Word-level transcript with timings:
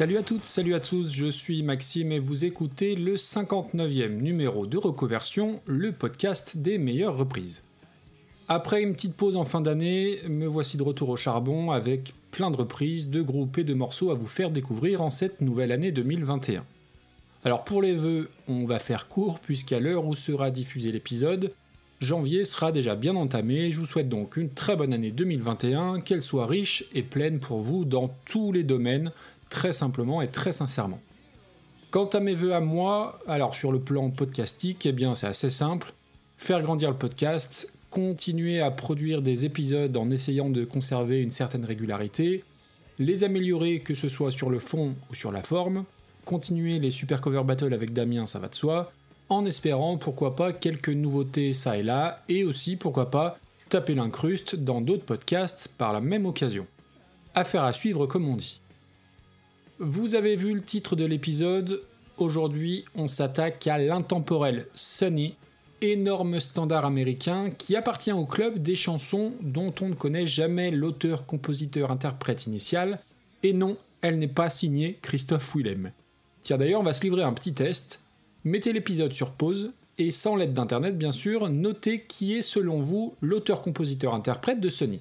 Salut 0.00 0.16
à 0.16 0.22
toutes, 0.22 0.46
salut 0.46 0.72
à 0.72 0.80
tous, 0.80 1.12
je 1.12 1.26
suis 1.26 1.62
Maxime 1.62 2.10
et 2.10 2.20
vous 2.20 2.46
écoutez 2.46 2.96
le 2.96 3.16
59e 3.16 4.08
numéro 4.08 4.66
de 4.66 4.78
Reconversion, 4.78 5.60
le 5.66 5.92
podcast 5.92 6.56
des 6.56 6.78
meilleures 6.78 7.18
reprises. 7.18 7.64
Après 8.48 8.82
une 8.82 8.94
petite 8.94 9.14
pause 9.14 9.36
en 9.36 9.44
fin 9.44 9.60
d'année, 9.60 10.16
me 10.26 10.46
voici 10.46 10.78
de 10.78 10.82
retour 10.82 11.10
au 11.10 11.16
charbon 11.16 11.70
avec 11.70 12.14
plein 12.30 12.50
de 12.50 12.56
reprises, 12.56 13.10
de 13.10 13.20
groupes 13.20 13.58
et 13.58 13.62
de 13.62 13.74
morceaux 13.74 14.10
à 14.10 14.14
vous 14.14 14.26
faire 14.26 14.50
découvrir 14.50 15.02
en 15.02 15.10
cette 15.10 15.42
nouvelle 15.42 15.70
année 15.70 15.92
2021. 15.92 16.64
Alors 17.44 17.64
pour 17.64 17.82
les 17.82 17.92
vœux, 17.92 18.30
on 18.48 18.64
va 18.64 18.78
faire 18.78 19.06
court 19.06 19.38
puisqu'à 19.38 19.80
l'heure 19.80 20.06
où 20.06 20.14
sera 20.14 20.50
diffusé 20.50 20.92
l'épisode, 20.92 21.52
janvier 22.00 22.44
sera 22.44 22.72
déjà 22.72 22.94
bien 22.94 23.16
entamé. 23.16 23.70
Je 23.70 23.78
vous 23.78 23.84
souhaite 23.84 24.08
donc 24.08 24.38
une 24.38 24.48
très 24.48 24.76
bonne 24.76 24.94
année 24.94 25.10
2021, 25.10 26.00
qu'elle 26.00 26.22
soit 26.22 26.46
riche 26.46 26.86
et 26.94 27.02
pleine 27.02 27.38
pour 27.38 27.60
vous 27.60 27.84
dans 27.84 28.16
tous 28.24 28.50
les 28.50 28.64
domaines, 28.64 29.12
très 29.50 29.72
simplement 29.72 30.22
et 30.22 30.28
très 30.28 30.52
sincèrement. 30.52 31.00
Quant 31.90 32.06
à 32.06 32.20
mes 32.20 32.34
vœux 32.34 32.54
à 32.54 32.60
moi, 32.60 33.18
alors 33.26 33.54
sur 33.54 33.72
le 33.72 33.80
plan 33.80 34.10
podcastique, 34.10 34.86
eh 34.86 34.92
bien 34.92 35.14
c'est 35.14 35.26
assez 35.26 35.50
simple. 35.50 35.92
Faire 36.38 36.62
grandir 36.62 36.90
le 36.90 36.96
podcast, 36.96 37.74
continuer 37.90 38.60
à 38.60 38.70
produire 38.70 39.20
des 39.20 39.44
épisodes 39.44 39.96
en 39.96 40.10
essayant 40.10 40.48
de 40.48 40.64
conserver 40.64 41.20
une 41.20 41.32
certaine 41.32 41.64
régularité, 41.64 42.44
les 43.00 43.24
améliorer 43.24 43.80
que 43.80 43.94
ce 43.94 44.08
soit 44.08 44.30
sur 44.30 44.50
le 44.50 44.60
fond 44.60 44.94
ou 45.10 45.14
sur 45.14 45.32
la 45.32 45.42
forme, 45.42 45.84
continuer 46.24 46.78
les 46.78 46.92
super 46.92 47.20
cover 47.20 47.42
battles 47.44 47.74
avec 47.74 47.92
Damien, 47.92 48.26
ça 48.26 48.38
va 48.38 48.48
de 48.48 48.54
soi, 48.54 48.92
en 49.28 49.44
espérant 49.44 49.96
pourquoi 49.96 50.36
pas 50.36 50.52
quelques 50.52 50.90
nouveautés 50.90 51.52
ça 51.52 51.76
et 51.76 51.82
là, 51.82 52.22
et 52.28 52.44
aussi 52.44 52.76
pourquoi 52.76 53.10
pas 53.10 53.38
taper 53.68 53.94
l'incruste 53.94 54.54
dans 54.54 54.80
d'autres 54.80 55.04
podcasts 55.04 55.74
par 55.76 55.92
la 55.92 56.00
même 56.00 56.26
occasion. 56.26 56.66
Affaire 57.34 57.64
à 57.64 57.72
suivre 57.72 58.06
comme 58.06 58.28
on 58.28 58.36
dit. 58.36 58.59
Vous 59.82 60.14
avez 60.14 60.36
vu 60.36 60.52
le 60.52 60.60
titre 60.60 60.94
de 60.94 61.06
l'épisode, 61.06 61.80
aujourd'hui 62.18 62.84
on 62.94 63.08
s'attaque 63.08 63.66
à 63.66 63.78
l'intemporel 63.78 64.66
Sunny, 64.74 65.36
énorme 65.80 66.38
standard 66.38 66.84
américain 66.84 67.48
qui 67.48 67.76
appartient 67.76 68.12
au 68.12 68.26
club 68.26 68.58
des 68.58 68.76
chansons 68.76 69.32
dont 69.40 69.74
on 69.80 69.88
ne 69.88 69.94
connaît 69.94 70.26
jamais 70.26 70.70
l'auteur, 70.70 71.24
compositeur, 71.24 71.90
interprète 71.90 72.44
initial, 72.44 73.00
et 73.42 73.54
non, 73.54 73.78
elle 74.02 74.18
n'est 74.18 74.28
pas 74.28 74.50
signée 74.50 74.98
Christophe 75.00 75.56
Willem. 75.56 75.92
Tiens 76.42 76.58
d'ailleurs, 76.58 76.80
on 76.80 76.84
va 76.84 76.92
se 76.92 77.02
livrer 77.02 77.22
un 77.22 77.32
petit 77.32 77.54
test. 77.54 78.04
Mettez 78.44 78.74
l'épisode 78.74 79.14
sur 79.14 79.32
pause, 79.32 79.72
et 79.96 80.10
sans 80.10 80.36
l'aide 80.36 80.52
d'internet 80.52 80.98
bien 80.98 81.10
sûr, 81.10 81.48
notez 81.48 82.02
qui 82.02 82.34
est 82.34 82.42
selon 82.42 82.82
vous 82.82 83.14
l'auteur, 83.22 83.62
compositeur, 83.62 84.12
interprète 84.12 84.60
de 84.60 84.68
Sunny. 84.68 85.00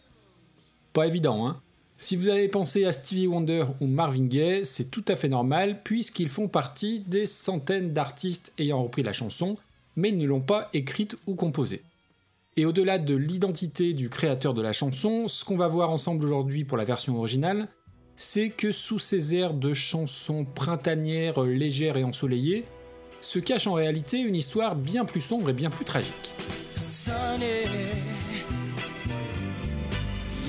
Pas 0.94 1.06
évident, 1.06 1.46
hein? 1.46 1.60
Si 2.00 2.16
vous 2.16 2.30
avez 2.30 2.48
pensé 2.48 2.86
à 2.86 2.94
Stevie 2.94 3.28
Wonder 3.28 3.66
ou 3.82 3.86
Marvin 3.86 4.26
Gaye, 4.26 4.64
c'est 4.64 4.90
tout 4.90 5.04
à 5.10 5.18
fait 5.18 5.28
normal 5.28 5.82
puisqu'ils 5.84 6.30
font 6.30 6.48
partie 6.48 7.02
des 7.02 7.26
centaines 7.26 7.92
d'artistes 7.92 8.54
ayant 8.58 8.82
repris 8.82 9.04
la 9.04 9.12
chanson, 9.12 9.56
mais 9.98 10.08
ils 10.08 10.18
ne 10.18 10.26
l'ont 10.26 10.40
pas 10.40 10.70
écrite 10.74 11.18
ou 11.28 11.36
composée. 11.36 11.84
Et 12.56 12.66
au-delà 12.66 13.00
de 13.00 13.16
l'identité 13.16 13.94
du 13.94 14.10
créateur 14.10 14.54
de 14.54 14.62
la 14.62 14.72
chanson, 14.72 15.28
ce 15.28 15.44
qu'on 15.44 15.58
va 15.58 15.68
voir 15.68 15.90
ensemble 15.90 16.24
aujourd'hui 16.24 16.64
pour 16.64 16.78
la 16.78 16.86
version 16.86 17.18
originale, 17.18 17.68
c'est 18.16 18.50
que 18.50 18.72
sous 18.72 19.00
ces 19.00 19.36
airs 19.36 19.54
de 19.54 19.74
chansons 19.74 20.46
printanières, 20.46 21.42
légères 21.42 21.98
et 21.98 22.06
ensoleillées, 22.06 22.64
se 23.20 23.40
cache 23.40 23.68
en 23.68 23.74
réalité 23.74 24.20
une 24.20 24.38
histoire 24.38 24.78
bien 24.78 25.04
plus 25.04 25.22
sombre 25.22 25.50
et 25.50 25.54
bien 25.54 25.70
plus 25.70 25.84
tragique. 25.84 26.34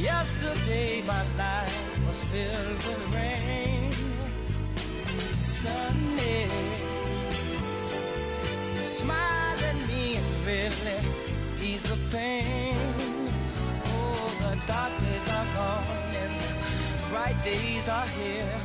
Yesterday 0.01 1.03
my 1.03 1.23
life 1.37 2.07
was 2.07 2.23
filled 2.33 2.77
with 2.89 3.15
rain. 3.15 3.93
Sunny, 5.39 6.47
you 8.75 8.83
smile 8.83 9.59
at 9.63 9.77
me 9.89 10.17
and 10.17 10.47
really 10.47 10.99
ease 11.63 11.83
the 11.83 11.99
pain. 12.11 12.75
Oh, 13.85 14.37
the 14.41 14.57
dark 14.67 14.91
days 15.01 15.29
are 15.29 15.49
gone 15.55 15.85
and 16.17 16.41
the 16.41 17.09
bright 17.11 17.45
days 17.45 17.87
are 17.91 18.07
here. 18.07 18.61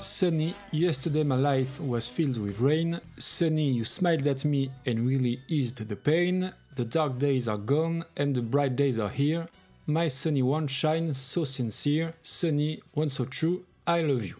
Sunny, 0.00 0.54
yesterday 0.70 1.22
my 1.22 1.36
life 1.36 1.78
was 1.80 2.08
filled 2.08 2.40
with 2.40 2.58
rain. 2.60 2.98
Sunny, 3.18 3.72
you 3.72 3.84
smiled 3.84 4.26
at 4.26 4.42
me 4.46 4.70
and 4.86 5.06
really 5.06 5.42
eased 5.48 5.86
the 5.86 5.96
pain. 5.96 6.50
The 6.76 6.84
dark 6.84 7.18
days 7.18 7.48
are 7.48 7.58
gone 7.58 8.04
and 8.16 8.32
the 8.32 8.42
bright 8.42 8.76
days 8.76 8.98
are 8.98 9.10
here. 9.10 9.48
My 9.86 10.08
sunny 10.08 10.42
one 10.42 10.68
shine 10.68 11.12
so 11.12 11.44
sincere, 11.44 12.14
sunny 12.22 12.80
one 12.94 13.08
so 13.08 13.24
true, 13.24 13.64
I 13.86 14.02
love 14.02 14.24
you. 14.24 14.36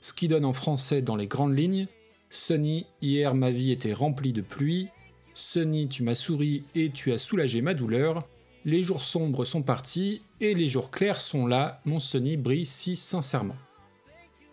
Ce 0.00 0.12
qui 0.12 0.28
donne 0.28 0.44
en 0.44 0.52
français 0.52 1.02
dans 1.02 1.16
les 1.16 1.26
grandes 1.26 1.56
lignes 1.56 1.86
Sunny, 2.30 2.86
hier 3.00 3.34
ma 3.34 3.50
vie 3.50 3.70
était 3.70 3.92
remplie 3.92 4.32
de 4.32 4.42
pluie. 4.42 4.88
Sunny, 5.34 5.88
tu 5.88 6.02
m'as 6.02 6.14
souri 6.14 6.64
et 6.74 6.90
tu 6.90 7.12
as 7.12 7.18
soulagé 7.18 7.60
ma 7.60 7.74
douleur. 7.74 8.26
Les 8.64 8.82
jours 8.82 9.04
sombres 9.04 9.44
sont 9.44 9.62
partis 9.62 10.22
et 10.40 10.54
les 10.54 10.68
jours 10.68 10.90
clairs 10.90 11.20
sont 11.20 11.46
là. 11.46 11.80
Mon 11.84 12.00
Sunny 12.00 12.36
brille 12.36 12.66
si 12.66 12.96
sincèrement. 12.96 13.56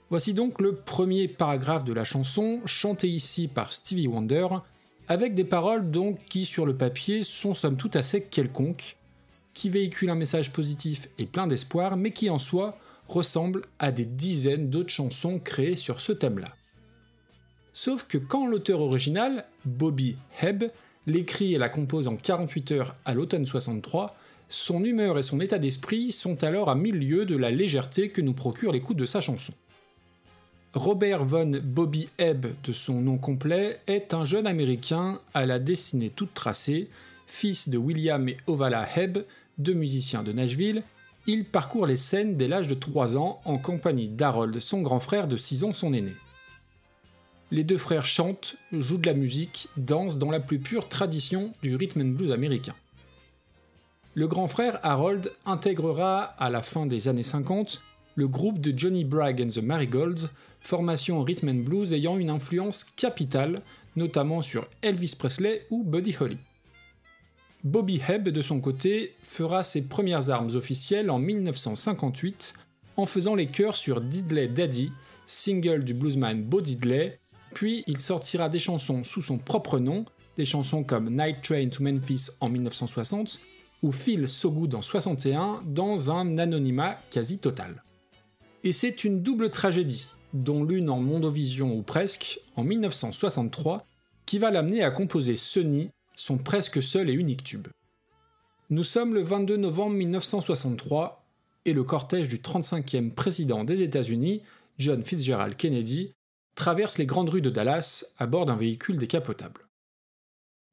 Voici 0.10 0.34
donc 0.34 0.62
le 0.62 0.76
premier 0.76 1.28
paragraphe 1.28 1.84
de 1.84 1.94
la 1.94 2.04
chanson, 2.04 2.62
chanté 2.66 3.10
ici 3.10 3.48
par 3.48 3.74
Stevie 3.74 4.08
Wonder, 4.08 4.48
avec 5.08 5.36
des 5.36 5.44
paroles 5.44 5.92
donc 5.92 6.20
qui 6.26 6.46
sur 6.46 6.66
le 6.66 6.76
papier 6.76 7.24
sont 7.24 7.54
somme 7.54 7.78
toute 7.78 7.96
assez 7.96 8.24
quelconques, 8.24 8.96
qui 9.54 9.70
véhiculent 9.70 10.10
un 10.10 10.16
message 10.16 10.52
positif 10.52 11.10
et 11.18 11.26
plein 11.26 11.48
d'espoir, 11.48 11.98
mais 11.98 12.12
qui 12.12 12.30
en 12.30 12.40
soi 12.40 12.78
ressemblent 13.08 13.64
à 13.80 13.92
des 13.92 14.06
dizaines 14.06 14.70
d'autres 14.70 14.90
chansons 14.90 15.40
créées 15.40 15.76
sur 15.76 16.00
ce 16.00 16.12
thème-là. 16.12 16.56
Sauf 17.74 18.08
que 18.08 18.18
quand 18.18 18.48
l'auteur 18.48 18.82
original, 18.82 19.46
Bobby 19.66 20.16
Hebb, 20.42 20.66
l'écrit 21.08 21.54
et 21.54 21.58
la 21.58 21.70
compose 21.70 22.08
en 22.08 22.16
48 22.16 22.72
heures 22.72 22.96
à 23.06 23.14
l'automne 23.14 23.46
63, 23.46 24.16
son 24.48 24.84
humeur 24.84 25.18
et 25.18 25.24
son 25.24 25.40
état 25.42 25.58
d'esprit 25.58 26.12
sont 26.12 26.44
alors 26.44 26.70
à 26.70 26.76
mille 26.76 27.00
lieues 27.00 27.26
de 27.26 27.36
la 27.36 27.52
légèreté 27.52 28.10
que 28.10 28.22
nous 28.22 28.34
procure 28.34 28.72
l'écoute 28.72 28.98
de 28.98 29.06
sa 29.06 29.20
chanson. 29.20 29.54
Robert 30.74 31.24
von 31.24 31.52
Bobby 31.64 32.10
Hebb, 32.18 32.48
de 32.64 32.74
son 32.74 33.00
nom 33.00 33.20
complet, 33.20 33.80
est 33.86 34.16
un 34.16 34.24
jeune 34.24 34.48
américain 34.48 35.20
à 35.36 35.46
la 35.46 35.60
destinée 35.60 36.10
toute 36.10 36.34
tracée, 36.34 36.90
fils 37.28 37.70
de 37.70 37.78
William 37.78 38.28
et 38.28 38.38
Ovala 38.48 38.88
Hebb, 38.96 39.20
deux 39.60 39.76
musiciens 39.76 40.24
de 40.24 40.32
Nashville. 40.32 40.82
Il 41.28 41.46
parcourt 41.46 41.86
les 41.86 41.96
scènes 41.96 42.38
dès 42.38 42.48
l'âge 42.48 42.68
de 42.68 42.74
3 42.74 43.18
ans 43.18 43.40
en 43.46 43.60
compagnie 43.60 44.08
d'Harold, 44.08 44.60
son 44.60 44.82
grand 44.82 45.00
frère 45.00 45.28
de 45.28 45.38
6 45.38 45.64
ans, 45.64 45.74
son 45.74 45.94
aîné. 45.94 46.14
Les 47.52 47.64
deux 47.64 47.78
frères 47.78 48.06
chantent, 48.06 48.56
jouent 48.72 48.98
de 48.98 49.06
la 49.06 49.14
musique, 49.14 49.68
dansent 49.78 50.18
dans 50.18 50.32
la 50.32 50.40
plus 50.40 50.58
pure 50.58 50.90
tradition 50.90 51.54
du 51.62 51.76
rhythm 51.76 52.02
and 52.02 52.16
blues 52.16 52.32
américain. 52.32 52.74
Le 54.16 54.28
grand 54.28 54.48
frère 54.48 54.80
Harold 54.82 55.32
intégrera 55.46 56.24
à 56.24 56.50
la 56.50 56.64
fin 56.64 56.88
des 56.88 57.08
années 57.08 57.22
50 57.22 57.84
le 58.16 58.28
groupe 58.28 58.60
de 58.60 58.78
Johnny 58.78 59.04
Bragg 59.04 59.42
and 59.42 59.50
the 59.50 59.64
Marigolds, 59.64 60.30
formation 60.60 61.24
rhythm 61.24 61.50
and 61.50 61.64
blues 61.64 61.94
ayant 61.94 62.18
une 62.18 62.30
influence 62.30 62.84
capitale, 62.84 63.62
notamment 63.96 64.42
sur 64.42 64.68
Elvis 64.82 65.16
Presley 65.18 65.66
ou 65.70 65.84
Buddy 65.84 66.16
Holly. 66.20 66.38
Bobby 67.64 68.02
Hebb, 68.08 68.30
de 68.30 68.42
son 68.42 68.60
côté, 68.60 69.16
fera 69.24 69.64
ses 69.64 69.84
premières 69.84 70.30
armes 70.30 70.54
officielles 70.56 71.10
en 71.10 71.20
1958 71.20 72.56
en 72.98 73.06
faisant 73.06 73.36
les 73.36 73.48
chœurs 73.48 73.78
sur 73.78 74.02
Diddley 74.02 74.50
Daddy, 74.50 74.92
single 75.26 75.84
du 75.84 75.94
bluesman 75.94 76.44
Bo 76.44 76.62
Diddley, 76.62 77.18
puis 77.54 77.84
il 77.88 78.02
sortira 78.02 78.50
des 78.50 78.60
chansons 78.60 79.04
sous 79.04 79.22
son 79.22 79.38
propre 79.38 79.80
nom, 79.80 80.06
des 80.36 80.46
chansons 80.46 80.84
comme 80.84 81.10
Night 81.10 81.42
Train 81.42 81.70
to 81.70 81.84
Memphis 81.84 82.30
en 82.42 82.50
1960 82.50 83.40
ou 83.82 83.92
Phil 83.92 84.28
So 84.28 84.52
Good 84.52 84.76
en 84.76 84.82
61 84.82 85.62
dans 85.66 86.12
un 86.12 86.38
anonymat 86.38 87.00
quasi 87.12 87.38
total. 87.38 87.84
Et 88.64 88.72
c'est 88.72 89.04
une 89.04 89.22
double 89.22 89.50
tragédie, 89.50 90.12
dont 90.34 90.64
l'une 90.64 90.90
en 90.90 91.02
Mondovision 91.02 91.76
ou 91.76 91.82
presque, 91.82 92.40
en 92.56 92.64
1963, 92.64 93.86
qui 94.26 94.40
va 94.40 94.52
l'amener 94.52 94.84
à 94.84 94.92
composer 94.92 95.36
Sunny, 95.36 95.90
son 96.16 96.38
presque 96.38 96.82
seul 96.82 97.10
et 97.10 97.14
unique 97.14 97.44
tube. 97.44 97.68
Nous 98.70 98.84
sommes 98.84 99.14
le 99.14 99.22
22 99.22 99.58
novembre 99.58 99.96
1963 99.96 101.26
et 101.66 101.74
le 101.74 101.84
cortège 101.84 102.30
du 102.30 102.38
35e 102.38 103.12
président 103.12 103.66
des 103.66 103.84
États-Unis, 103.84 104.42
John 104.78 105.04
Fitzgerald 105.04 105.56
Kennedy, 105.56 106.14
traverse 106.56 106.98
les 106.98 107.06
grandes 107.06 107.30
rues 107.30 107.42
de 107.42 107.50
Dallas 107.50 108.06
à 108.18 108.28
bord 108.28 108.46
d'un 108.46 108.56
véhicule 108.56 108.98
décapotable. 108.98 109.62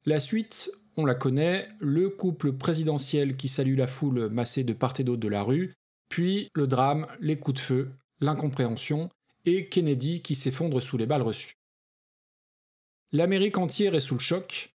La 0.05 0.19
suite, 0.19 0.71
on 0.95 1.05
la 1.05 1.15
connaît, 1.15 1.67
le 1.79 2.09
couple 2.09 2.53
présidentiel 2.53 3.35
qui 3.35 3.47
salue 3.47 3.77
la 3.77 3.87
foule 3.87 4.29
massée 4.29 4.63
de 4.63 4.73
part 4.73 4.93
et 4.99 5.03
d'autre 5.03 5.21
de 5.21 5.27
la 5.27 5.43
rue, 5.43 5.73
puis 6.11 6.49
le 6.53 6.67
drame, 6.67 7.07
les 7.21 7.39
coups 7.39 7.55
de 7.55 7.65
feu, 7.65 7.91
l'incompréhension, 8.19 9.09
et 9.45 9.69
Kennedy 9.69 10.21
qui 10.21 10.35
s'effondre 10.35 10.83
sous 10.83 10.97
les 10.97 11.05
balles 11.05 11.21
reçues. 11.21 11.55
L'Amérique 13.13 13.57
entière 13.57 13.95
est 13.95 14.01
sous 14.01 14.15
le 14.15 14.19
choc, 14.19 14.75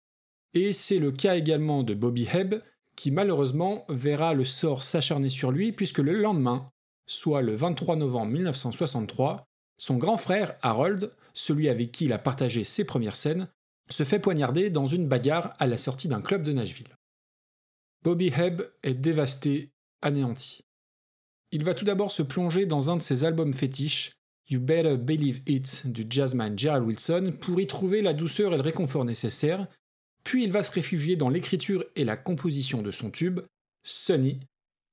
et 0.55 0.73
c'est 0.73 1.01
le 1.01 1.11
cas 1.11 1.35
également 1.35 1.83
de 1.83 1.93
Bobby 1.93 2.29
Hebb, 2.33 2.63
qui 2.95 3.11
malheureusement 3.11 3.85
verra 3.89 4.33
le 4.33 4.45
sort 4.45 4.85
s'acharner 4.85 5.29
sur 5.29 5.51
lui 5.51 5.73
puisque 5.73 5.99
le 5.99 6.13
lendemain, 6.13 6.71
soit 7.07 7.43
le 7.43 7.57
23 7.57 7.97
novembre 7.97 8.31
1963, 8.31 9.45
son 9.77 9.97
grand 9.97 10.17
frère 10.17 10.55
Harold, 10.63 11.13
celui 11.33 11.69
avec 11.69 11.91
qui 11.91 12.05
il 12.05 12.13
a 12.13 12.19
partagé 12.19 12.63
ses 12.63 12.85
premières 12.85 13.17
scènes, 13.17 13.49
se 13.91 14.05
fait 14.05 14.21
poignarder 14.21 14.71
dans 14.71 14.87
une 14.87 15.09
bagarre 15.09 15.53
à 15.59 15.67
la 15.67 15.79
sortie 15.79 16.07
d'un 16.07 16.23
club 16.23 16.45
de 16.45 16.53
Nashville. 16.53 16.97
Bobby 18.05 18.29
Hebb 18.29 18.63
est 18.85 18.95
dévasté, 18.95 19.73
anéanti. 20.01 20.65
Il 21.55 21.63
va 21.63 21.73
tout 21.73 21.85
d'abord 21.85 22.11
se 22.11 22.25
plonger 22.25 22.67
dans 22.67 22.91
un 22.91 22.97
de 22.97 23.01
ses 23.01 23.23
albums 23.23 23.55
fétiches, 23.55 24.17
You 24.51 24.59
Better 24.59 24.97
Believe 24.97 25.41
It 25.47 25.87
du 25.87 26.05
jazzman 26.11 26.59
Gerald 26.59 26.85
Wilson, 26.85 27.33
pour 27.41 27.61
y 27.61 27.69
trouver 27.69 28.03
la 28.03 28.13
douceur 28.13 28.53
et 28.53 28.57
le 28.57 28.63
réconfort 28.63 29.05
nécessaires, 29.05 29.69
puis 30.25 30.43
il 30.43 30.51
va 30.51 30.65
se 30.65 30.73
réfugier 30.73 31.15
dans 31.15 31.29
l'écriture 31.29 31.85
et 31.95 32.05
la 32.05 32.17
composition 32.17 32.83
de 32.83 32.91
son 32.91 33.09
tube, 33.09 33.39
Sunny, 33.85 34.41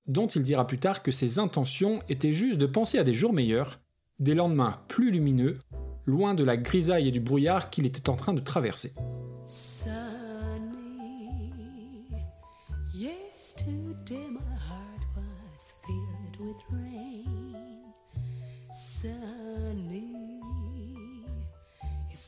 dont 0.06 0.28
il 0.28 0.44
dira 0.44 0.68
plus 0.68 0.78
tard 0.78 1.02
que 1.02 1.12
ses 1.12 1.40
intentions 1.40 2.00
étaient 2.10 2.32
juste 2.32 2.60
de 2.60 2.68
penser 2.68 3.00
à 3.00 3.04
des 3.04 3.16
jours 3.16 3.34
meilleurs, 3.34 3.80
des 4.20 4.36
lendemains 4.36 4.80
plus 4.88 5.10
lumineux, 5.10 5.58
loin 6.06 6.36
de 6.36 6.44
la 6.44 6.58
grisaille 6.58 7.08
et 7.08 7.12
du 7.12 7.22
brouillard 7.22 7.72
qu'il 7.72 7.88
était 7.88 8.08
en 8.08 8.16
train 8.16 8.34
de 8.34 8.40
traverser. 8.40 8.94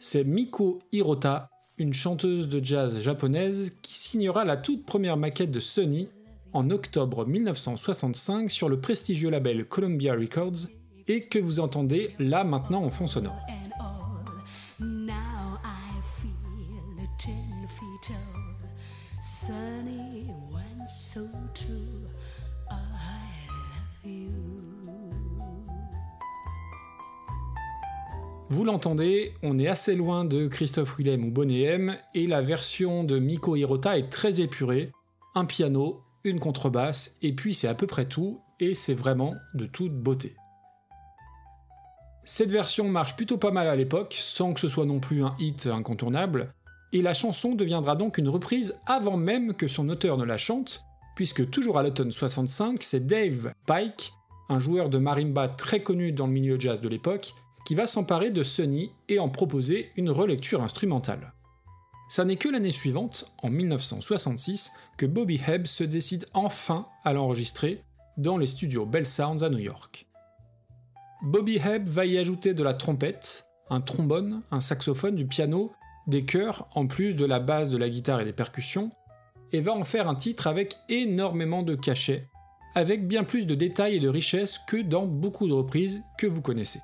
C'est 0.00 0.22
Miko 0.22 0.78
Hirota, 0.92 1.50
une 1.76 1.92
chanteuse 1.92 2.48
de 2.48 2.64
jazz 2.64 3.00
japonaise, 3.00 3.78
qui 3.82 3.94
signera 3.94 4.44
la 4.44 4.56
toute 4.56 4.86
première 4.86 5.16
maquette 5.16 5.50
de 5.50 5.58
Sunny 5.58 6.08
en 6.52 6.70
octobre 6.70 7.26
1965 7.26 8.48
sur 8.48 8.68
le 8.68 8.80
prestigieux 8.80 9.30
label 9.30 9.64
Columbia 9.64 10.14
Records 10.14 10.68
et 11.08 11.22
que 11.22 11.40
vous 11.40 11.58
entendez 11.58 12.14
là 12.20 12.44
maintenant 12.44 12.84
en 12.84 12.90
fond 12.90 13.08
sonore. 13.08 13.44
L'entendez, 28.68 29.32
on 29.42 29.58
est 29.58 29.66
assez 29.66 29.96
loin 29.96 30.26
de 30.26 30.46
Christophe 30.46 30.98
Willem 30.98 31.24
ou 31.24 31.30
Bonnet 31.30 31.62
M, 31.62 31.96
et 32.14 32.26
la 32.26 32.42
version 32.42 33.02
de 33.02 33.18
Miko 33.18 33.56
Hirota 33.56 33.96
est 33.96 34.10
très 34.10 34.42
épurée. 34.42 34.92
Un 35.34 35.46
piano, 35.46 36.02
une 36.22 36.38
contrebasse, 36.38 37.16
et 37.22 37.32
puis 37.32 37.54
c'est 37.54 37.66
à 37.66 37.74
peu 37.74 37.86
près 37.86 38.04
tout, 38.04 38.42
et 38.60 38.74
c'est 38.74 38.92
vraiment 38.92 39.34
de 39.54 39.64
toute 39.64 39.94
beauté. 39.94 40.36
Cette 42.24 42.50
version 42.50 42.90
marche 42.90 43.16
plutôt 43.16 43.38
pas 43.38 43.52
mal 43.52 43.68
à 43.68 43.74
l'époque, 43.74 44.14
sans 44.20 44.52
que 44.52 44.60
ce 44.60 44.68
soit 44.68 44.84
non 44.84 45.00
plus 45.00 45.24
un 45.24 45.34
hit 45.38 45.66
incontournable, 45.66 46.52
et 46.92 47.00
la 47.00 47.14
chanson 47.14 47.54
deviendra 47.54 47.96
donc 47.96 48.18
une 48.18 48.28
reprise 48.28 48.82
avant 48.84 49.16
même 49.16 49.54
que 49.54 49.66
son 49.66 49.88
auteur 49.88 50.18
ne 50.18 50.24
la 50.24 50.36
chante, 50.36 50.82
puisque 51.16 51.48
toujours 51.48 51.78
à 51.78 51.82
l'automne 51.82 52.12
65, 52.12 52.82
c'est 52.82 53.06
Dave 53.06 53.54
Pike, 53.66 54.12
un 54.50 54.58
joueur 54.58 54.90
de 54.90 54.98
marimba 54.98 55.48
très 55.48 55.82
connu 55.82 56.12
dans 56.12 56.26
le 56.26 56.34
milieu 56.34 56.60
jazz 56.60 56.82
de 56.82 56.88
l'époque, 56.88 57.34
qui 57.68 57.74
va 57.74 57.86
s'emparer 57.86 58.30
de 58.30 58.44
Sunny 58.44 58.92
et 59.10 59.18
en 59.18 59.28
proposer 59.28 59.90
une 59.96 60.08
relecture 60.08 60.62
instrumentale. 60.62 61.34
Ça 62.08 62.24
n'est 62.24 62.36
que 62.36 62.48
l'année 62.48 62.70
suivante, 62.70 63.30
en 63.42 63.50
1966, 63.50 64.72
que 64.96 65.04
Bobby 65.04 65.38
Hebb 65.46 65.66
se 65.66 65.84
décide 65.84 66.24
enfin 66.32 66.86
à 67.04 67.12
l'enregistrer 67.12 67.84
dans 68.16 68.38
les 68.38 68.46
studios 68.46 68.86
Bell 68.86 69.06
Sounds 69.06 69.44
à 69.44 69.50
New 69.50 69.58
York. 69.58 70.06
Bobby 71.20 71.58
Hebb 71.58 71.86
va 71.88 72.06
y 72.06 72.16
ajouter 72.16 72.54
de 72.54 72.62
la 72.62 72.72
trompette, 72.72 73.44
un 73.68 73.82
trombone, 73.82 74.40
un 74.50 74.60
saxophone, 74.60 75.14
du 75.14 75.26
piano, 75.26 75.70
des 76.06 76.24
chœurs, 76.24 76.70
en 76.74 76.86
plus 76.86 77.12
de 77.12 77.26
la 77.26 77.38
basse, 77.38 77.68
de 77.68 77.76
la 77.76 77.90
guitare 77.90 78.22
et 78.22 78.24
des 78.24 78.32
percussions, 78.32 78.92
et 79.52 79.60
va 79.60 79.74
en 79.74 79.84
faire 79.84 80.08
un 80.08 80.14
titre 80.14 80.46
avec 80.46 80.78
énormément 80.88 81.62
de 81.62 81.74
cachets, 81.74 82.30
avec 82.74 83.06
bien 83.06 83.24
plus 83.24 83.46
de 83.46 83.54
détails 83.54 83.96
et 83.96 84.00
de 84.00 84.08
richesse 84.08 84.58
que 84.58 84.78
dans 84.78 85.04
beaucoup 85.04 85.46
de 85.46 85.52
reprises 85.52 86.00
que 86.16 86.26
vous 86.26 86.40
connaissez. 86.40 86.80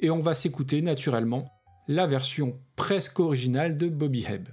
Et 0.00 0.10
on 0.10 0.18
va 0.18 0.34
s'écouter 0.34 0.82
naturellement 0.82 1.46
la 1.88 2.06
version 2.06 2.58
presque 2.74 3.20
originale 3.20 3.76
de 3.76 3.88
Bobby 3.88 4.24
Hebb. 4.24 4.48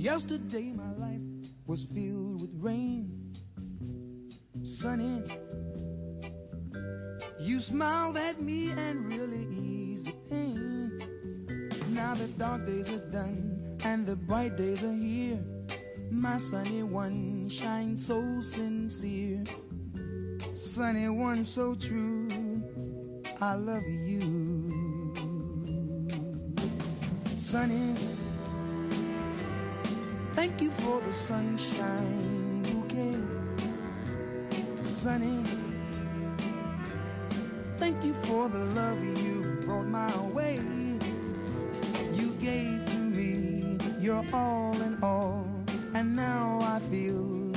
yesterday 0.00 0.72
my 0.72 0.92
life 0.96 1.20
was 1.66 1.84
filled 1.84 2.40
with 2.40 2.50
rain. 2.54 3.34
Sonny, 4.62 5.22
you 7.38 7.60
smiled 7.60 8.16
at 8.16 8.40
me 8.40 8.70
and 8.70 9.12
really 9.12 9.46
eased 9.50 10.06
the 10.06 10.12
pain. 10.30 10.98
Now 11.90 12.14
the 12.14 12.28
dark 12.38 12.66
days 12.66 12.90
are 12.90 13.10
done 13.10 13.76
and 13.84 14.06
the 14.06 14.16
bright 14.16 14.56
days 14.56 14.82
are 14.82 14.94
here. 14.94 15.38
My 16.10 16.38
sunny 16.38 16.82
one 16.82 17.48
shines 17.48 18.06
so 18.06 18.40
sincere. 18.40 19.44
Sunny 20.62 21.08
one 21.08 21.42
so 21.42 21.74
true. 21.74 22.28
I 23.40 23.54
love 23.54 23.82
you. 23.82 25.10
Sunny, 27.38 27.94
thank 30.34 30.60
you 30.60 30.70
for 30.70 31.00
the 31.00 31.14
sunshine 31.14 32.62
bouquet 32.62 33.16
sunny. 34.82 35.42
Thank 37.78 38.04
you 38.04 38.12
for 38.12 38.50
the 38.50 38.66
love 38.76 39.02
you 39.02 39.56
brought 39.62 39.86
my 39.86 40.14
way. 40.26 40.60
You 42.12 42.32
gave 42.38 42.84
to 42.84 42.96
me 42.98 43.78
your 43.98 44.22
all 44.30 44.78
in 44.82 44.98
all, 45.02 45.48
and 45.94 46.14
now 46.14 46.58
I 46.60 46.80
feel 46.80 47.50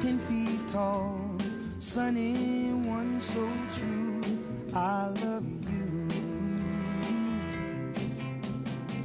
ten 0.00 0.18
feet 0.18 0.66
tall. 0.66 1.27
Sunny, 1.80 2.72
one 2.88 3.20
so 3.20 3.46
true. 3.72 4.20
I 4.74 5.10
love 5.22 5.44
you. 5.62 6.08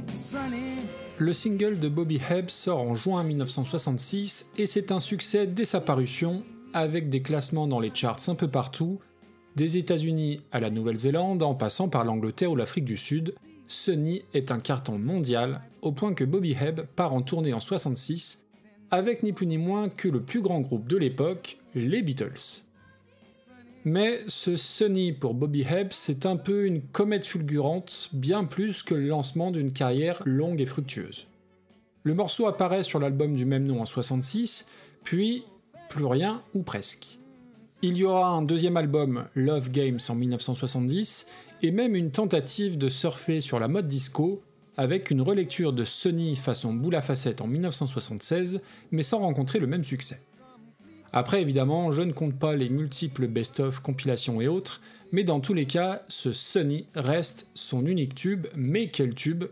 Sunny. 0.08 0.80
Le 1.18 1.32
single 1.32 1.78
de 1.78 1.88
Bobby 1.88 2.18
Hebb 2.28 2.50
sort 2.50 2.80
en 2.80 2.96
juin 2.96 3.22
1966 3.22 4.54
et 4.58 4.66
c'est 4.66 4.90
un 4.90 4.98
succès 4.98 5.46
dès 5.46 5.64
sa 5.64 5.80
parution 5.80 6.42
avec 6.72 7.08
des 7.08 7.22
classements 7.22 7.68
dans 7.68 7.78
les 7.78 7.92
charts 7.94 8.18
un 8.26 8.34
peu 8.34 8.48
partout, 8.48 8.98
des 9.54 9.76
États-Unis 9.76 10.40
à 10.50 10.58
la 10.58 10.70
Nouvelle-Zélande 10.70 11.44
en 11.44 11.54
passant 11.54 11.88
par 11.88 12.02
l'Angleterre 12.02 12.50
ou 12.50 12.56
l'Afrique 12.56 12.84
du 12.84 12.96
Sud, 12.96 13.36
Sunny 13.68 14.22
est 14.34 14.50
un 14.50 14.58
carton 14.58 14.98
mondial 14.98 15.60
au 15.80 15.92
point 15.92 16.12
que 16.12 16.24
Bobby 16.24 16.56
Hebb 16.60 16.80
part 16.96 17.14
en 17.14 17.22
tournée 17.22 17.54
en 17.54 17.60
66 17.60 18.46
avec 18.90 19.22
ni 19.22 19.32
plus 19.32 19.46
ni 19.46 19.58
moins 19.58 19.88
que 19.88 20.08
le 20.08 20.22
plus 20.22 20.40
grand 20.40 20.60
groupe 20.60 20.88
de 20.88 20.96
l'époque, 20.96 21.58
les 21.74 22.02
Beatles. 22.02 22.62
Mais 23.84 24.22
ce 24.28 24.56
Sunny 24.56 25.12
pour 25.12 25.34
Bobby 25.34 25.62
Hebb, 25.62 25.88
c'est 25.90 26.24
un 26.24 26.36
peu 26.36 26.64
une 26.64 26.80
comète 26.80 27.26
fulgurante, 27.26 28.08
bien 28.12 28.44
plus 28.44 28.82
que 28.82 28.94
le 28.94 29.06
lancement 29.06 29.50
d'une 29.50 29.72
carrière 29.72 30.22
longue 30.24 30.60
et 30.60 30.66
fructueuse. 30.66 31.26
Le 32.02 32.14
morceau 32.14 32.46
apparaît 32.46 32.82
sur 32.82 32.98
l'album 32.98 33.36
du 33.36 33.44
même 33.44 33.64
nom 33.64 33.80
en 33.80 33.86
66, 33.86 34.68
puis 35.02 35.44
plus 35.90 36.06
rien 36.06 36.42
ou 36.54 36.62
presque. 36.62 37.18
Il 37.82 37.98
y 37.98 38.04
aura 38.04 38.30
un 38.30 38.40
deuxième 38.40 38.78
album, 38.78 39.26
Love 39.34 39.68
Games, 39.68 39.98
en 40.08 40.14
1970, 40.14 41.28
et 41.62 41.70
même 41.70 41.94
une 41.94 42.10
tentative 42.10 42.78
de 42.78 42.88
surfer 42.88 43.42
sur 43.42 43.58
la 43.60 43.68
mode 43.68 43.86
disco, 43.86 44.40
avec 44.78 45.10
une 45.10 45.20
relecture 45.20 45.74
de 45.74 45.84
Sony 45.84 46.36
façon 46.36 46.72
boule 46.72 46.96
à 46.96 47.02
facettes 47.02 47.42
en 47.42 47.46
1976, 47.46 48.62
mais 48.90 49.02
sans 49.02 49.18
rencontrer 49.18 49.58
le 49.58 49.66
même 49.66 49.84
succès. 49.84 50.22
Après, 51.16 51.40
évidemment, 51.40 51.92
je 51.92 52.02
ne 52.02 52.10
compte 52.10 52.36
pas 52.36 52.56
les 52.56 52.68
multiples 52.68 53.28
best-of, 53.28 53.78
compilations 53.78 54.40
et 54.40 54.48
autres, 54.48 54.80
mais 55.12 55.22
dans 55.22 55.38
tous 55.38 55.54
les 55.54 55.64
cas, 55.64 56.02
ce 56.08 56.32
Sony 56.32 56.86
reste 56.96 57.52
son 57.54 57.86
unique 57.86 58.16
tube, 58.16 58.48
mais 58.56 58.88
quel 58.88 59.14
tube 59.14 59.44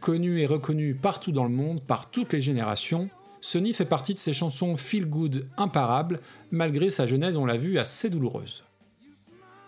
Connu 0.00 0.40
et 0.40 0.46
reconnu 0.46 0.94
partout 0.94 1.32
dans 1.32 1.42
le 1.42 1.50
monde, 1.50 1.82
par 1.82 2.08
toutes 2.12 2.32
les 2.32 2.40
générations, 2.40 3.10
Sonny 3.40 3.72
fait 3.72 3.84
partie 3.84 4.14
de 4.14 4.20
ces 4.20 4.32
chansons 4.32 4.76
feel 4.76 5.06
good 5.06 5.44
imparables, 5.56 6.20
malgré 6.52 6.88
sa 6.88 7.04
genèse, 7.04 7.36
on 7.36 7.46
l'a 7.46 7.56
vu, 7.56 7.80
assez 7.80 8.08
douloureuse. 8.08 8.62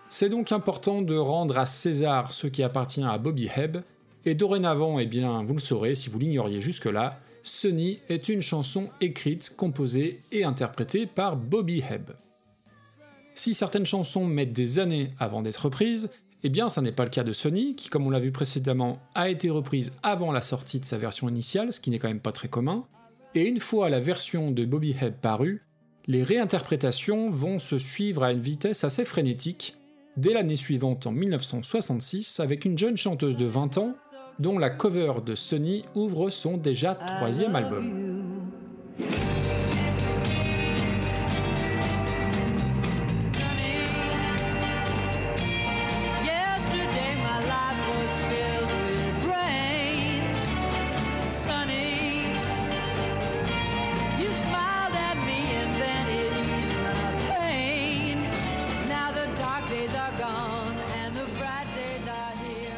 C'est 0.09 0.29
donc 0.29 0.53
important 0.53 1.03
de 1.03 1.17
rendre 1.17 1.59
à 1.59 1.67
César 1.67 2.33
ce 2.33 2.47
qui 2.47 2.63
appartient 2.63 3.03
à 3.03 3.19
Bobby 3.19 3.51
Hebb, 3.57 3.79
et 4.25 4.37
dorénavant, 4.37 5.01
eh 5.01 5.07
bien, 5.07 5.43
vous 5.43 5.55
le 5.55 5.61
saurez 5.61 5.97
si 5.97 6.11
vous 6.11 6.19
l'ignoriez 6.21 6.61
jusque-là, 6.61 7.11
Sunny 7.47 8.01
est 8.09 8.31
une 8.31 8.41
chanson 8.41 8.89
écrite, 9.03 9.55
composée 9.55 10.23
et 10.33 10.45
interprétée 10.45 11.05
par 11.05 11.37
Bobby 11.37 11.85
Hebb. 11.89 12.13
Si 13.35 13.53
certaines 13.53 13.85
chansons 13.85 14.25
mettent 14.25 14.55
des 14.55 14.79
années 14.79 15.09
avant 15.19 15.43
d'être 15.43 15.67
reprises, 15.67 16.11
eh 16.43 16.49
bien 16.49 16.71
ça 16.71 16.81
n'est 16.81 16.91
pas 16.91 17.05
le 17.05 17.11
cas 17.11 17.23
de 17.23 17.35
Sony, 17.35 17.77
qui 17.77 17.91
comme 17.91 18.07
on 18.07 18.11
l'a 18.11 18.19
vu 18.19 18.33
précédemment 18.33 18.99
a 19.15 19.29
été 19.29 19.51
reprise 19.51 19.93
avant 20.03 20.33
la 20.33 20.41
sortie 20.41 20.81
de 20.81 20.87
sa 20.87 20.97
version 20.97 21.29
initiale, 21.29 21.71
ce 21.71 21.81
qui 21.81 21.91
n'est 21.91 21.99
quand 21.99 22.09
même 22.09 22.19
pas 22.19 22.33
très 22.33 22.49
commun, 22.49 22.87
et 23.35 23.47
une 23.47 23.61
fois 23.61 23.91
la 23.91 24.01
version 24.01 24.51
de 24.51 24.65
Bobby 24.65 24.97
Hebb 24.99 25.17
parue, 25.21 25.67
les 26.07 26.23
réinterprétations 26.23 27.31
vont 27.31 27.59
se 27.59 27.77
suivre 27.77 28.25
à 28.25 28.33
une 28.33 28.41
vitesse 28.41 28.85
assez 28.85 29.05
frénétique, 29.05 29.77
dès 30.17 30.33
l'année 30.33 30.57
suivante 30.57 31.07
en 31.07 31.13
1966 31.13 32.41
avec 32.41 32.65
une 32.65 32.79
jeune 32.79 32.97
chanteuse 32.97 33.37
de 33.37 33.45
20 33.45 33.77
ans 33.77 33.97
dont 34.39 34.59
la 34.59 34.71
cover 34.71 35.15
de 35.25 35.35
Sony 35.35 35.85
ouvre 35.95 36.31
son 36.31 36.57
déjà 36.57 36.95
troisième 36.95 37.57
album. 37.57 38.05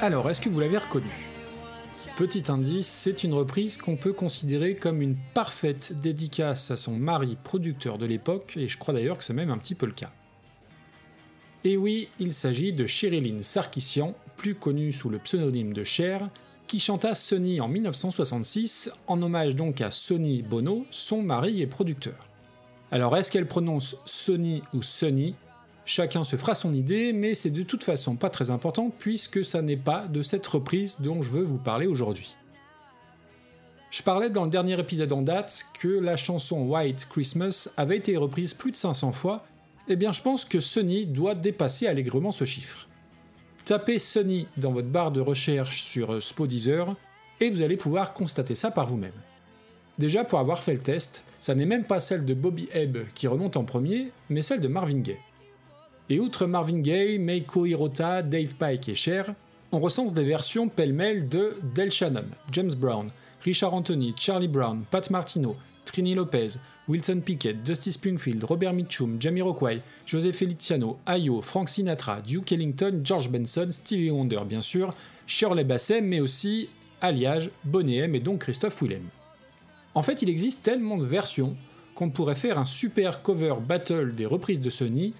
Alors, 0.06 0.30
est-ce 0.30 0.40
que 0.40 0.48
vous 0.48 0.60
l'avez 0.60 0.78
reconnu? 0.78 1.35
Petit 2.16 2.50
indice, 2.50 2.86
c'est 2.86 3.24
une 3.24 3.34
reprise 3.34 3.76
qu'on 3.76 3.96
peut 3.96 4.14
considérer 4.14 4.74
comme 4.74 5.02
une 5.02 5.18
parfaite 5.34 6.00
dédicace 6.00 6.70
à 6.70 6.76
son 6.78 6.96
mari 6.96 7.36
producteur 7.42 7.98
de 7.98 8.06
l'époque, 8.06 8.54
et 8.56 8.68
je 8.68 8.78
crois 8.78 8.94
d'ailleurs 8.94 9.18
que 9.18 9.24
c'est 9.24 9.34
même 9.34 9.50
un 9.50 9.58
petit 9.58 9.74
peu 9.74 9.84
le 9.84 9.92
cas. 9.92 10.10
Et 11.62 11.76
oui, 11.76 12.08
il 12.18 12.32
s'agit 12.32 12.72
de 12.72 12.86
Sherilyn 12.86 13.42
Sarkissian, 13.42 14.14
plus 14.38 14.54
connue 14.54 14.92
sous 14.92 15.10
le 15.10 15.18
pseudonyme 15.18 15.74
de 15.74 15.84
Cher, 15.84 16.30
qui 16.66 16.80
chanta 16.80 17.14
Sonny 17.14 17.60
en 17.60 17.68
1966, 17.68 18.92
en 19.08 19.20
hommage 19.20 19.54
donc 19.54 19.82
à 19.82 19.90
Sonny 19.90 20.40
Bono, 20.40 20.86
son 20.92 21.22
mari 21.22 21.60
et 21.60 21.66
producteur. 21.66 22.18
Alors 22.90 23.14
est-ce 23.18 23.30
qu'elle 23.30 23.46
prononce 23.46 23.98
Sonny 24.06 24.62
ou 24.72 24.80
Sonny? 24.80 25.34
Chacun 25.88 26.24
se 26.24 26.34
fera 26.34 26.54
son 26.54 26.74
idée, 26.74 27.12
mais 27.12 27.34
c'est 27.34 27.50
de 27.50 27.62
toute 27.62 27.84
façon 27.84 28.16
pas 28.16 28.28
très 28.28 28.50
important 28.50 28.90
puisque 28.90 29.44
ça 29.44 29.62
n'est 29.62 29.76
pas 29.76 30.08
de 30.08 30.20
cette 30.20 30.46
reprise 30.46 30.96
dont 30.98 31.22
je 31.22 31.30
veux 31.30 31.44
vous 31.44 31.58
parler 31.58 31.86
aujourd'hui. 31.86 32.34
Je 33.92 34.02
parlais 34.02 34.28
dans 34.28 34.42
le 34.42 34.50
dernier 34.50 34.78
épisode 34.80 35.12
en 35.12 35.22
date 35.22 35.66
que 35.80 35.86
la 35.86 36.16
chanson 36.16 36.66
White 36.66 37.06
Christmas 37.08 37.68
avait 37.76 37.98
été 37.98 38.16
reprise 38.16 38.52
plus 38.52 38.72
de 38.72 38.76
500 38.76 39.12
fois, 39.12 39.46
et 39.86 39.92
eh 39.92 39.96
bien 39.96 40.12
je 40.12 40.22
pense 40.22 40.44
que 40.44 40.58
Sony 40.58 41.06
doit 41.06 41.36
dépasser 41.36 41.86
allègrement 41.86 42.32
ce 42.32 42.44
chiffre. 42.44 42.88
Tapez 43.64 44.00
Sony 44.00 44.48
dans 44.56 44.72
votre 44.72 44.88
barre 44.88 45.12
de 45.12 45.20
recherche 45.20 45.82
sur 45.82 46.20
Spodeezer 46.20 46.96
et 47.38 47.48
vous 47.48 47.62
allez 47.62 47.76
pouvoir 47.76 48.12
constater 48.12 48.56
ça 48.56 48.72
par 48.72 48.86
vous-même. 48.86 49.12
Déjà 49.98 50.24
pour 50.24 50.40
avoir 50.40 50.64
fait 50.64 50.74
le 50.74 50.82
test, 50.82 51.22
ça 51.38 51.54
n'est 51.54 51.64
même 51.64 51.84
pas 51.84 52.00
celle 52.00 52.24
de 52.24 52.34
Bobby 52.34 52.68
Ebb 52.72 53.06
qui 53.14 53.28
remonte 53.28 53.56
en 53.56 53.64
premier, 53.64 54.10
mais 54.28 54.42
celle 54.42 54.60
de 54.60 54.68
Marvin 54.68 54.98
Gaye. 54.98 55.16
Et 56.08 56.20
outre 56.20 56.46
Marvin 56.46 56.78
Gaye, 56.78 57.18
Meiko 57.18 57.66
Hirota, 57.66 58.22
Dave 58.22 58.54
Pike 58.54 58.88
et 58.88 58.94
Cher, 58.94 59.34
on 59.72 59.80
recense 59.80 60.12
des 60.12 60.24
versions 60.24 60.68
pêle-mêle 60.68 61.28
de 61.28 61.56
Del 61.74 61.90
Shannon, 61.90 62.26
James 62.52 62.74
Brown, 62.76 63.10
Richard 63.42 63.74
Anthony, 63.74 64.14
Charlie 64.16 64.46
Brown, 64.46 64.84
Pat 64.90 65.10
Martino, 65.10 65.56
Trini 65.84 66.14
Lopez, 66.14 66.58
Wilson 66.88 67.20
Pickett, 67.24 67.62
Dusty 67.64 67.90
Springfield, 67.90 68.44
Robert 68.44 68.72
Mitchum, 68.72 69.20
Jamiroquai, 69.20 69.80
José 70.06 70.32
Feliciano, 70.32 70.98
Ayo, 71.06 71.42
Frank 71.42 71.68
Sinatra, 71.68 72.20
Duke 72.20 72.52
Ellington, 72.52 73.00
George 73.02 73.28
Benson, 73.28 73.68
Stevie 73.70 74.10
Wonder 74.10 74.42
bien 74.48 74.62
sûr, 74.62 74.94
Shirley 75.26 75.64
Bassey, 75.64 76.00
mais 76.00 76.20
aussi 76.20 76.68
Alliage, 77.00 77.50
Bonnet 77.64 77.96
M 77.96 78.14
et 78.14 78.20
donc 78.20 78.42
Christophe 78.42 78.80
Willem. 78.80 79.08
En 79.94 80.02
fait, 80.02 80.22
il 80.22 80.28
existe 80.28 80.62
tellement 80.62 80.98
de 80.98 81.04
versions 81.04 81.56
qu'on 81.96 82.10
pourrait 82.10 82.36
faire 82.36 82.58
un 82.58 82.64
super 82.64 83.22
cover 83.22 83.54
battle 83.66 84.12
des 84.12 84.26
reprises 84.26 84.60
de 84.60 84.70
Sony 84.70 85.14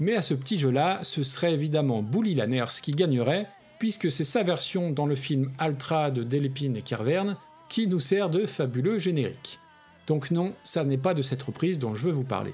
mais 0.00 0.16
à 0.16 0.22
ce 0.22 0.34
petit 0.34 0.58
jeu-là, 0.58 0.98
ce 1.02 1.22
serait 1.22 1.52
évidemment 1.52 2.02
Bully 2.02 2.34
Lanners 2.34 2.80
qui 2.82 2.90
gagnerait, 2.92 3.46
puisque 3.78 4.10
c'est 4.10 4.24
sa 4.24 4.42
version 4.42 4.90
dans 4.90 5.06
le 5.06 5.14
film 5.14 5.52
Altra 5.58 6.10
de 6.10 6.22
Delépine 6.22 6.76
et 6.76 6.82
Kerverne 6.82 7.36
qui 7.68 7.86
nous 7.86 8.00
sert 8.00 8.30
de 8.30 8.46
fabuleux 8.46 8.98
générique. 8.98 9.58
Donc 10.06 10.30
non, 10.30 10.54
ça 10.64 10.84
n'est 10.84 10.98
pas 10.98 11.14
de 11.14 11.22
cette 11.22 11.42
reprise 11.42 11.78
dont 11.78 11.94
je 11.94 12.04
veux 12.04 12.12
vous 12.12 12.24
parler. 12.24 12.52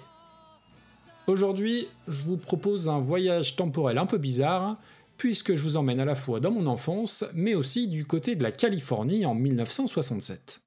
Aujourd'hui, 1.27 1.89
je 2.07 2.23
vous 2.25 2.37
propose 2.37 2.89
un 2.89 3.01
voyage 3.01 3.57
temporel 3.57 3.99
un 3.99 4.07
peu 4.07 4.19
bizarre, 4.19 4.77
puisque 5.17 5.55
je 5.55 5.63
vous 5.63 5.77
emmène 5.77 6.01
à 6.01 6.05
la 6.05 6.15
fois 6.15 6.41
dans 6.41 6.51
mon 6.51 6.67
enfance, 6.67 7.25
mais 7.35 7.55
aussi 7.55 7.89
du 7.89 8.05
côté 8.05 8.37
de 8.37 8.43
la 8.43 8.53
Californie 8.53 9.25
en 9.25 9.35
1967. 9.35 10.66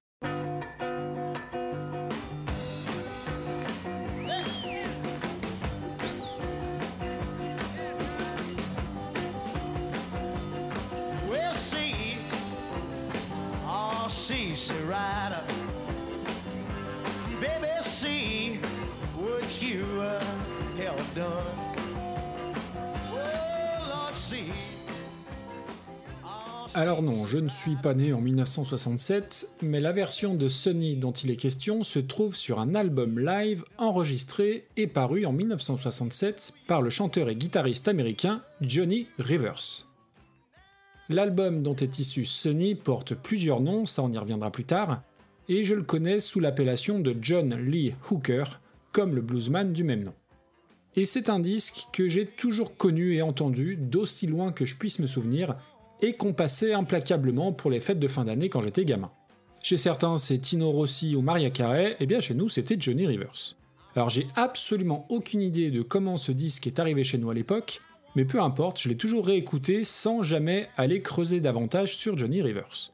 Alors 26.80 27.02
non, 27.02 27.28
je 27.28 27.40
ne 27.40 27.50
suis 27.50 27.76
pas 27.76 27.94
né 27.94 28.14
en 28.14 28.22
1967, 28.22 29.58
mais 29.64 29.82
la 29.82 29.92
version 29.92 30.34
de 30.34 30.48
Sony 30.48 30.96
dont 30.96 31.12
il 31.12 31.30
est 31.30 31.36
question 31.36 31.84
se 31.84 32.00
trouve 32.00 32.38
sur 32.38 32.58
un 32.58 32.74
album 32.74 33.20
live 33.20 33.66
enregistré 33.78 34.66
et 34.78 34.88
paru 34.88 35.26
en 35.26 35.34
1967 35.34 36.54
par 36.68 36.82
le 36.82 36.90
chanteur 36.90 37.28
et 37.28 37.36
guitariste 37.36 37.90
américain 37.90 38.42
Johnny 38.62 39.08
Rivers. 39.18 39.90
L'album 41.10 41.64
dont 41.64 41.76
est 41.76 42.00
issu 42.00 42.24
Sony 42.24 42.76
porte 42.76 43.14
plusieurs 43.14 43.60
noms, 43.60 43.86
ça 43.86 44.02
on 44.02 44.14
y 44.14 44.18
reviendra 44.18 44.50
plus 44.50 44.64
tard, 44.64 45.02
et 45.50 45.66
je 45.66 45.76
le 45.76 45.84
connais 45.84 46.22
sous 46.22 46.40
l'appellation 46.40 47.00
de 47.00 47.14
John 47.22 47.56
Lee 47.56 47.94
Hooker, 48.10 48.62
comme 48.94 49.16
le 49.16 49.22
bluesman 49.22 49.74
du 49.74 49.84
même 49.84 50.06
nom. 50.06 50.16
Et 50.96 51.04
c'est 51.04 51.30
un 51.30 51.42
disque 51.42 51.88
que 51.92 52.08
j'ai 52.08 52.26
toujours 52.26 52.78
connu 52.78 53.16
et 53.16 53.22
entendu 53.22 53.76
d'aussi 53.76 54.28
loin 54.28 54.54
que 54.54 54.66
je 54.66 54.78
puisse 54.78 55.00
me 55.00 55.08
souvenir, 55.08 55.58
et 56.02 56.14
qu'on 56.14 56.34
passait 56.34 56.74
implacablement 56.74 57.52
pour 57.52 57.72
les 57.72 57.82
fêtes 57.82 58.00
de 58.00 58.08
fin 58.08 58.26
d'année 58.26 58.50
quand 58.50 58.62
j'étais 58.62 58.86
gamin. 58.86 59.12
Chez 59.62 59.78
certains, 59.78 60.18
c'est 60.18 60.40
Tino 60.40 60.72
Rossi 60.72 61.16
ou 61.16 61.22
Maria 61.22 61.50
Carey, 61.50 61.98
et 62.00 62.06
bien 62.06 62.22
chez 62.22 62.34
nous, 62.34 62.50
c'était 62.50 62.78
Johnny 62.80 63.06
Rivers. 63.06 63.56
Alors 63.96 64.10
j'ai 64.10 64.28
absolument 64.36 65.06
aucune 65.10 65.42
idée 65.42 65.72
de 65.72 65.82
comment 65.82 66.18
ce 66.18 66.32
disque 66.32 66.68
est 66.68 66.80
arrivé 66.80 67.04
chez 67.04 67.18
nous 67.18 67.30
à 67.30 67.34
l'époque, 67.34 67.82
mais 68.16 68.26
peu 68.26 68.42
importe, 68.42 68.80
je 68.80 68.90
l'ai 68.90 68.98
toujours 68.98 69.26
réécouté 69.26 69.84
sans 69.84 70.22
jamais 70.22 70.70
aller 70.78 71.02
creuser 71.02 71.42
davantage 71.42 71.96
sur 71.96 72.18
Johnny 72.18 72.42
Rivers. 72.42 72.92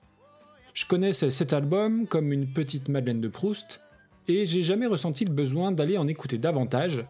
Je 0.74 0.86
connaissais 0.86 1.30
cet 1.30 1.54
album 1.54 2.08
comme 2.08 2.32
une 2.32 2.52
petite 2.52 2.90
Madeleine 2.90 3.22
de 3.22 3.28
Proust, 3.28 3.82
et 4.28 4.46
j'ai 4.46 4.62
jamais 4.62 4.88
ressenti 4.88 5.24
le 5.24 5.32
besoin 5.32 5.72
d'aller 5.72 5.98
en 5.98 6.08
écouter 6.08 6.38
davantage, 6.38 7.06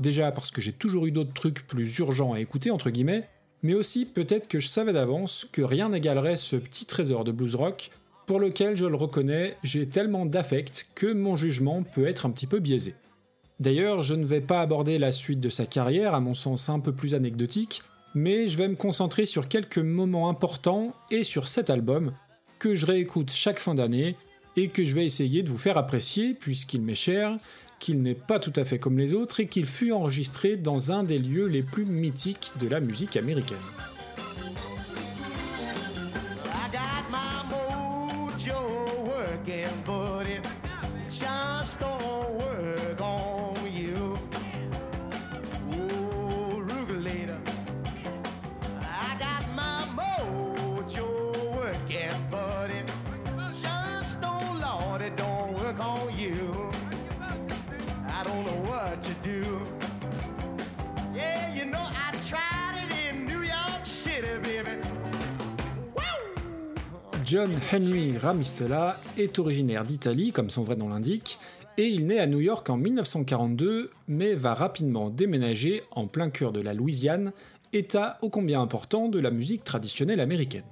déjà 0.00 0.32
parce 0.32 0.50
que 0.50 0.60
j'ai 0.60 0.72
toujours 0.72 1.06
eu 1.06 1.12
d'autres 1.12 1.34
trucs 1.34 1.66
plus 1.66 1.98
urgents 1.98 2.32
à 2.32 2.40
écouter, 2.40 2.70
entre 2.70 2.90
guillemets, 2.90 3.28
mais 3.64 3.74
aussi 3.74 4.04
peut-être 4.04 4.46
que 4.46 4.60
je 4.60 4.68
savais 4.68 4.92
d'avance 4.92 5.48
que 5.50 5.62
rien 5.62 5.88
n'égalerait 5.88 6.36
ce 6.36 6.54
petit 6.54 6.84
trésor 6.84 7.24
de 7.24 7.32
blues 7.32 7.56
rock 7.56 7.90
pour 8.26 8.38
lequel, 8.38 8.76
je 8.76 8.86
le 8.86 8.96
reconnais, 8.96 9.56
j'ai 9.64 9.86
tellement 9.86 10.26
d'affect 10.26 10.88
que 10.94 11.12
mon 11.12 11.34
jugement 11.34 11.82
peut 11.82 12.06
être 12.06 12.26
un 12.26 12.30
petit 12.30 12.46
peu 12.46 12.60
biaisé. 12.60 12.94
D'ailleurs, 13.60 14.02
je 14.02 14.14
ne 14.14 14.24
vais 14.24 14.40
pas 14.40 14.60
aborder 14.60 14.98
la 14.98 15.12
suite 15.12 15.40
de 15.40 15.48
sa 15.48 15.66
carrière, 15.66 16.14
à 16.14 16.20
mon 16.20 16.34
sens 16.34 16.68
un 16.68 16.80
peu 16.80 16.92
plus 16.92 17.14
anecdotique, 17.14 17.82
mais 18.14 18.48
je 18.48 18.58
vais 18.58 18.68
me 18.68 18.76
concentrer 18.76 19.26
sur 19.26 19.48
quelques 19.48 19.78
moments 19.78 20.28
importants 20.28 20.94
et 21.10 21.24
sur 21.24 21.48
cet 21.48 21.70
album 21.70 22.12
que 22.58 22.74
je 22.74 22.86
réécoute 22.86 23.30
chaque 23.30 23.58
fin 23.58 23.74
d'année 23.74 24.16
et 24.56 24.68
que 24.68 24.84
je 24.84 24.94
vais 24.94 25.04
essayer 25.04 25.42
de 25.42 25.50
vous 25.50 25.58
faire 25.58 25.78
apprécier 25.78 26.34
puisqu'il 26.34 26.82
m'est 26.82 26.94
cher, 26.94 27.38
qu'il 27.84 28.00
n'est 28.00 28.14
pas 28.14 28.38
tout 28.38 28.52
à 28.56 28.64
fait 28.64 28.78
comme 28.78 28.96
les 28.96 29.12
autres 29.12 29.40
et 29.40 29.46
qu'il 29.46 29.66
fut 29.66 29.92
enregistré 29.92 30.56
dans 30.56 30.90
un 30.90 31.04
des 31.04 31.18
lieux 31.18 31.48
les 31.48 31.62
plus 31.62 31.84
mythiques 31.84 32.52
de 32.58 32.66
la 32.66 32.80
musique 32.80 33.14
américaine. 33.14 33.58
John 67.24 67.50
Henry 67.72 68.18
Ramistella 68.18 69.00
est 69.16 69.38
originaire 69.38 69.84
d'Italie, 69.84 70.30
comme 70.30 70.50
son 70.50 70.62
vrai 70.62 70.76
nom 70.76 70.90
l'indique, 70.90 71.38
et 71.78 71.86
il 71.86 72.06
naît 72.06 72.18
à 72.18 72.26
New 72.26 72.40
York 72.40 72.68
en 72.68 72.76
1942, 72.76 73.90
mais 74.08 74.34
va 74.34 74.52
rapidement 74.52 75.08
déménager 75.08 75.82
en 75.92 76.06
plein 76.06 76.28
cœur 76.28 76.52
de 76.52 76.60
la 76.60 76.74
Louisiane, 76.74 77.32
état 77.72 78.18
ô 78.20 78.28
combien 78.28 78.60
important 78.60 79.08
de 79.08 79.18
la 79.18 79.30
musique 79.30 79.64
traditionnelle 79.64 80.20
américaine. 80.20 80.64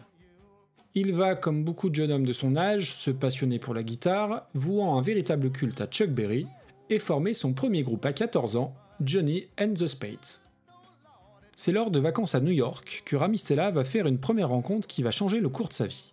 Il 0.94 1.14
va, 1.14 1.36
comme 1.36 1.64
beaucoup 1.64 1.88
de 1.88 1.94
jeunes 1.94 2.12
hommes 2.12 2.26
de 2.26 2.34
son 2.34 2.54
âge, 2.56 2.92
se 2.92 3.10
passionner 3.10 3.58
pour 3.58 3.72
la 3.72 3.82
guitare, 3.82 4.46
vouant 4.52 4.98
un 4.98 5.02
véritable 5.02 5.50
culte 5.50 5.80
à 5.80 5.86
Chuck 5.86 6.10
Berry, 6.10 6.46
et 6.90 6.98
former 6.98 7.32
son 7.32 7.54
premier 7.54 7.82
groupe 7.82 8.04
à 8.04 8.12
14 8.12 8.56
ans, 8.56 8.74
Johnny 9.00 9.46
and 9.58 9.72
the 9.72 9.86
Spades. 9.86 10.42
C'est 11.56 11.72
lors 11.72 11.90
de 11.90 11.98
vacances 11.98 12.34
à 12.34 12.40
New 12.40 12.52
York 12.52 13.04
que 13.06 13.16
Ramistella 13.16 13.70
va 13.70 13.84
faire 13.84 14.06
une 14.06 14.18
première 14.18 14.50
rencontre 14.50 14.86
qui 14.86 15.02
va 15.02 15.10
changer 15.10 15.40
le 15.40 15.48
cours 15.48 15.68
de 15.68 15.72
sa 15.72 15.86
vie. 15.86 16.11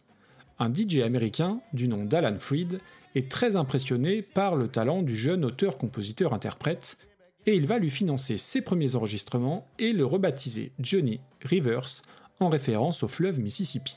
Un 0.61 0.73
DJ 0.73 0.97
américain, 0.97 1.61
du 1.71 1.87
nom 1.87 2.03
d'Alan 2.03 2.37
Freed, 2.37 2.81
est 3.15 3.31
très 3.31 3.55
impressionné 3.55 4.21
par 4.21 4.57
le 4.57 4.67
talent 4.67 5.01
du 5.01 5.15
jeune 5.15 5.45
auteur-compositeur-interprète, 5.45 6.97
et 7.45 7.55
il 7.55 7.65
va 7.65 7.79
lui 7.79 7.89
financer 7.89 8.37
ses 8.37 8.61
premiers 8.61 8.95
enregistrements 8.95 9.65
et 9.79 9.93
le 9.93 10.05
rebaptiser 10.05 10.73
Johnny 10.79 11.21
Rivers 11.41 12.03
en 12.41 12.49
référence 12.49 13.03
au 13.03 13.07
fleuve 13.07 13.39
Mississippi. 13.39 13.95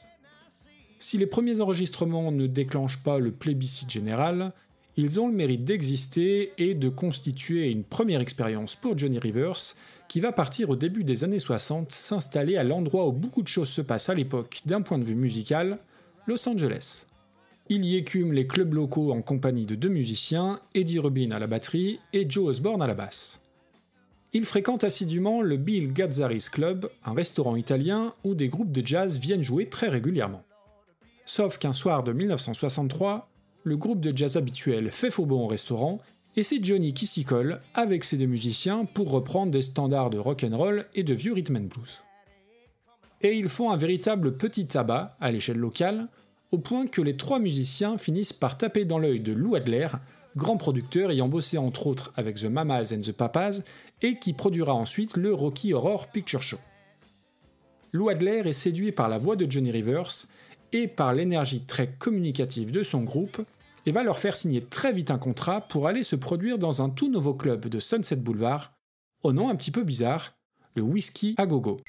Si 1.00 1.18
les 1.18 1.26
premiers 1.26 1.60
enregistrements 1.60 2.30
ne 2.30 2.46
déclenchent 2.46 3.02
pas 3.02 3.18
le 3.18 3.32
plébiscite 3.32 3.90
général, 3.90 4.52
ils 4.96 5.18
ont 5.18 5.26
le 5.26 5.34
mérite 5.34 5.64
d'exister 5.64 6.52
et 6.58 6.74
de 6.74 6.88
constituer 6.88 7.72
une 7.72 7.82
première 7.82 8.20
expérience 8.20 8.76
pour 8.76 8.96
Johnny 8.96 9.18
Rivers, 9.18 9.74
qui 10.06 10.20
va 10.20 10.30
partir 10.30 10.70
au 10.70 10.76
début 10.76 11.02
des 11.02 11.24
années 11.24 11.40
60 11.40 11.90
s'installer 11.90 12.56
à 12.56 12.62
l'endroit 12.62 13.08
où 13.08 13.12
beaucoup 13.12 13.42
de 13.42 13.48
choses 13.48 13.70
se 13.70 13.80
passent 13.80 14.10
à 14.10 14.14
l'époque 14.14 14.60
d'un 14.64 14.82
point 14.82 14.98
de 14.98 15.04
vue 15.04 15.16
musical, 15.16 15.80
Los 16.26 16.48
Angeles. 16.48 17.06
Il 17.68 17.84
y 17.84 17.96
écume 17.96 18.32
les 18.32 18.46
clubs 18.46 18.74
locaux 18.74 19.12
en 19.12 19.22
compagnie 19.22 19.66
de 19.66 19.74
deux 19.74 19.88
musiciens, 19.88 20.60
Eddie 20.74 21.00
Rubin 21.00 21.32
à 21.32 21.40
la 21.40 21.48
batterie 21.48 21.98
et 22.12 22.30
Joe 22.30 22.48
Osborne 22.48 22.80
à 22.80 22.86
la 22.86 22.94
basse. 22.94 23.40
Il 24.32 24.44
fréquente 24.44 24.84
assidûment 24.84 25.42
le 25.42 25.56
Bill 25.56 25.92
Gazzaris 25.92 26.46
Club, 26.50 26.88
un 27.04 27.12
restaurant 27.12 27.56
italien 27.56 28.14
où 28.22 28.34
des 28.34 28.48
groupes 28.48 28.70
de 28.70 28.86
jazz 28.86 29.18
viennent 29.18 29.42
jouer 29.42 29.68
très 29.68 29.88
régulièrement. 29.88 30.44
Sauf 31.26 31.58
qu'un 31.58 31.72
soir 31.72 32.04
de 32.04 32.12
1963, 32.12 33.28
le 33.64 33.76
groupe 33.76 34.00
de 34.00 34.16
jazz 34.16 34.36
habituel 34.36 34.90
fait 34.92 35.10
faux 35.10 35.26
bon 35.26 35.44
au 35.44 35.48
restaurant 35.48 36.00
et 36.36 36.44
c'est 36.44 36.64
Johnny 36.64 36.94
qui 36.94 37.06
s'y 37.06 37.24
colle 37.24 37.60
avec 37.74 38.04
ses 38.04 38.16
deux 38.16 38.26
musiciens 38.26 38.84
pour 38.84 39.10
reprendre 39.10 39.50
des 39.50 39.62
standards 39.62 40.10
de 40.10 40.18
rock 40.18 40.44
and 40.44 40.56
roll 40.56 40.86
et 40.94 41.02
de 41.02 41.14
vieux 41.14 41.32
rhythm 41.32 41.56
and 41.56 41.68
blues. 41.68 42.02
Et 43.20 43.36
ils 43.36 43.48
font 43.48 43.70
un 43.70 43.76
véritable 43.76 44.36
petit 44.36 44.66
tabac 44.66 45.16
à 45.20 45.30
l'échelle 45.30 45.58
locale, 45.58 46.08
au 46.52 46.58
point 46.58 46.86
que 46.86 47.00
les 47.00 47.16
trois 47.16 47.40
musiciens 47.40 47.98
finissent 47.98 48.32
par 48.32 48.58
taper 48.58 48.84
dans 48.84 48.98
l'œil 48.98 49.20
de 49.20 49.32
Lou 49.32 49.56
Adler, 49.56 49.88
grand 50.36 50.58
producteur 50.58 51.10
ayant 51.10 51.28
bossé 51.28 51.58
entre 51.58 51.86
autres 51.86 52.12
avec 52.16 52.36
The 52.36 52.44
Mamas 52.44 52.92
and 52.94 53.00
the 53.00 53.12
Papas 53.12 53.62
et 54.02 54.18
qui 54.18 54.34
produira 54.34 54.74
ensuite 54.74 55.16
le 55.16 55.34
Rocky 55.34 55.72
Horror 55.72 56.08
Picture 56.08 56.42
Show. 56.42 56.58
Lou 57.92 58.08
Adler 58.10 58.42
est 58.46 58.52
séduit 58.52 58.92
par 58.92 59.08
la 59.08 59.18
voix 59.18 59.36
de 59.36 59.50
Johnny 59.50 59.70
Rivers 59.70 60.10
et 60.72 60.88
par 60.88 61.12
l'énergie 61.14 61.62
très 61.62 61.88
communicative 61.88 62.70
de 62.70 62.82
son 62.82 63.02
groupe, 63.02 63.42
et 63.84 63.92
va 63.92 64.04
leur 64.04 64.18
faire 64.18 64.36
signer 64.36 64.62
très 64.62 64.92
vite 64.92 65.10
un 65.10 65.18
contrat 65.18 65.60
pour 65.62 65.88
aller 65.88 66.02
se 66.02 66.16
produire 66.16 66.58
dans 66.58 66.82
un 66.82 66.88
tout 66.88 67.10
nouveau 67.10 67.34
club 67.34 67.68
de 67.68 67.80
Sunset 67.80 68.16
Boulevard, 68.16 68.72
au 69.22 69.32
nom 69.32 69.48
un 69.48 69.56
petit 69.56 69.70
peu 69.70 69.82
bizarre, 69.82 70.32
le 70.74 70.82
Whisky 70.82 71.34
à 71.36 71.46
Gogo. 71.46 71.80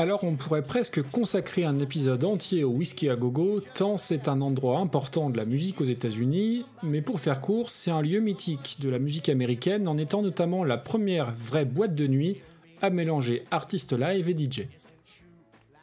Alors 0.00 0.22
on 0.22 0.36
pourrait 0.36 0.62
presque 0.62 1.02
consacrer 1.02 1.64
un 1.64 1.80
épisode 1.80 2.22
entier 2.22 2.62
au 2.62 2.70
whisky 2.70 3.08
à 3.08 3.16
gogo, 3.16 3.60
tant 3.74 3.96
c'est 3.96 4.28
un 4.28 4.40
endroit 4.40 4.78
important 4.78 5.28
de 5.28 5.36
la 5.36 5.44
musique 5.44 5.80
aux 5.80 5.84
États-Unis, 5.84 6.64
mais 6.84 7.02
pour 7.02 7.18
faire 7.18 7.40
court, 7.40 7.68
c'est 7.72 7.90
un 7.90 8.00
lieu 8.00 8.20
mythique 8.20 8.76
de 8.80 8.88
la 8.90 9.00
musique 9.00 9.28
américaine 9.28 9.88
en 9.88 9.98
étant 9.98 10.22
notamment 10.22 10.62
la 10.62 10.76
première 10.76 11.34
vraie 11.40 11.64
boîte 11.64 11.96
de 11.96 12.06
nuit 12.06 12.36
à 12.80 12.90
mélanger 12.90 13.42
artistes 13.50 13.92
live 13.92 14.30
et 14.30 14.38
DJ. 14.38 14.68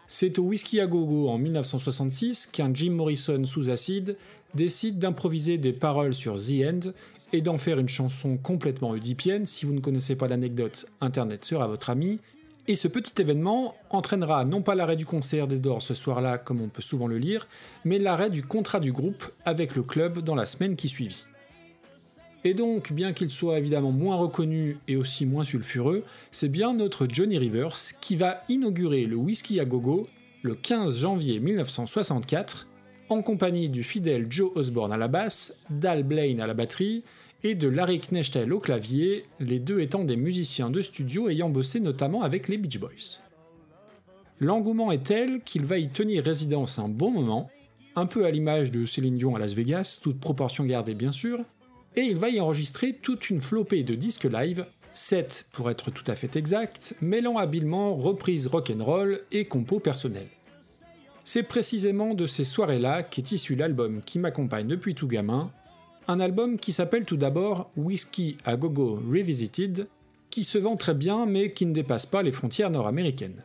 C'est 0.08 0.40
au 0.40 0.44
Whisky 0.44 0.80
à 0.80 0.88
Gogo 0.88 1.28
en 1.28 1.38
1966 1.38 2.48
qu'un 2.48 2.74
Jim 2.74 2.92
Morrison 2.92 3.44
sous 3.44 3.70
acide 3.70 4.16
décide 4.54 4.98
d'improviser 4.98 5.58
des 5.58 5.74
paroles 5.74 6.14
sur 6.14 6.36
The 6.36 6.64
End 6.66 6.92
et 7.34 7.42
d'en 7.42 7.58
faire 7.58 7.80
une 7.80 7.90
chanson 7.90 8.38
complètement 8.38 8.92
oedipienne. 8.92 9.46
Si 9.46 9.66
vous 9.66 9.74
ne 9.74 9.82
connaissez 9.82 10.16
pas 10.16 10.30
l'anecdote, 10.30 10.86
Internet 11.02 11.44
sera 11.44 11.68
votre 11.68 11.90
ami. 11.90 12.22
Et 12.68 12.76
ce 12.76 12.88
petit 12.88 13.22
événement 13.22 13.76
entraînera 13.92 14.44
non 14.44 14.64
pas 14.64 14.74
l'arrêt 14.74 14.96
du 14.96 15.06
concert 15.06 15.48
des 15.48 15.60
Doors 15.60 15.84
ce 15.84 15.94
soir-là, 15.94 16.40
comme 16.40 16.62
on 16.62 16.70
peut 16.70 16.82
souvent 16.82 17.06
le 17.06 17.20
lire, 17.20 17.48
mais 17.84 18.00
l'arrêt 18.00 18.32
du 18.32 18.42
contrat 18.42 18.80
du 18.80 18.92
groupe 18.92 19.24
avec 19.46 19.76
le 19.76 19.84
club 19.84 20.20
dans 20.20 20.34
la 20.34 20.48
semaine 20.48 20.76
qui 20.76 20.90
suivit. 20.90 21.26
Et 22.44 22.56
donc, 22.56 22.92
bien 22.92 23.14
qu'il 23.14 23.30
soit 23.30 23.60
évidemment 23.60 23.92
moins 23.92 24.16
reconnu 24.16 24.78
et 24.88 24.96
aussi 24.96 25.28
moins 25.28 25.44
sulfureux, 25.44 26.04
c'est 26.32 26.50
bien 26.50 26.74
notre 26.74 27.08
Johnny 27.08 27.38
Rivers 27.38 27.76
qui 28.02 28.16
va 28.16 28.40
inaugurer 28.50 29.06
le 29.06 29.16
Whisky 29.16 29.60
à 29.60 29.66
Gogo 29.66 30.08
le 30.42 30.56
15 30.56 30.98
janvier 30.98 31.40
1964, 31.40 32.68
en 33.10 33.22
compagnie 33.22 33.70
du 33.70 33.84
fidèle 33.84 34.26
Joe 34.30 34.52
Osborne 34.56 34.94
à 34.94 34.98
la 34.98 35.08
basse, 35.08 35.62
Dal 35.70 36.04
Blaine 36.04 36.40
à 36.40 36.48
la 36.48 36.54
batterie, 36.56 37.04
et 37.46 37.54
de 37.54 37.68
Larry 37.68 38.02
Knechtel 38.02 38.52
au 38.52 38.60
clavier, 38.60 39.28
les 39.40 39.60
deux 39.60 39.80
étant 39.80 40.04
des 40.04 40.16
musiciens 40.16 40.72
de 40.72 40.82
studio 40.82 41.30
ayant 41.30 41.48
bossé 41.48 41.80
notamment 41.80 42.24
avec 42.24 42.48
les 42.48 42.58
Beach 42.58 42.80
Boys. 42.80 43.22
L'engouement 44.40 44.92
est 44.92 45.06
tel 45.06 45.44
qu'il 45.44 45.64
va 45.64 45.78
y 45.78 45.88
tenir 45.88 46.24
résidence 46.24 46.80
un 46.80 46.90
bon 46.90 47.12
moment, 47.12 47.52
un 47.96 48.08
peu 48.08 48.26
à 48.26 48.32
l'image 48.32 48.72
de 48.72 48.84
Céline 48.86 49.18
Dion 49.18 49.36
à 49.36 49.40
Las 49.40 49.54
Vegas, 49.54 50.00
toute 50.02 50.20
proportion 50.20 50.64
gardée 50.64 50.96
bien 50.96 51.12
sûr, 51.12 51.40
et 51.96 52.02
il 52.02 52.18
va 52.18 52.30
y 52.30 52.40
enregistrer 52.40 52.94
toute 52.94 53.30
une 53.30 53.42
flopée 53.42 53.84
de 53.84 53.94
disques 53.94 54.26
live, 54.26 54.66
7 54.94 55.50
pour 55.52 55.70
être 55.70 55.92
tout 55.92 56.04
à 56.08 56.16
fait 56.16 56.36
exact, 56.36 56.96
mêlant 57.00 57.38
habilement 57.38 57.94
reprises 57.96 58.48
rock'n'roll 58.48 59.20
et 59.32 59.46
compos 59.46 59.80
personnels. 59.80 60.30
C'est 61.24 61.44
précisément 61.44 62.16
de 62.16 62.26
ces 62.26 62.44
soirées-là 62.44 63.04
qu'est 63.04 63.32
issu 63.32 63.56
l'album 63.56 64.02
qui 64.02 64.18
m'accompagne 64.18 64.68
depuis 64.68 64.96
tout 64.96 65.08
gamin, 65.08 65.52
un 66.08 66.20
album 66.20 66.58
qui 66.58 66.72
s'appelle 66.72 67.06
tout 67.06 67.18
d'abord 67.18 67.70
Whiskey 67.76 68.36
à 68.46 68.56
Gogo 68.56 69.02
Revisited, 69.10 69.88
qui 70.30 70.44
se 70.44 70.58
vend 70.58 70.76
très 70.76 70.94
bien 70.94 71.26
mais 71.26 71.54
qui 71.54 71.66
ne 71.66 71.74
dépasse 71.74 72.06
pas 72.06 72.24
les 72.24 72.32
frontières 72.32 72.70
nord-américaines. 72.70 73.44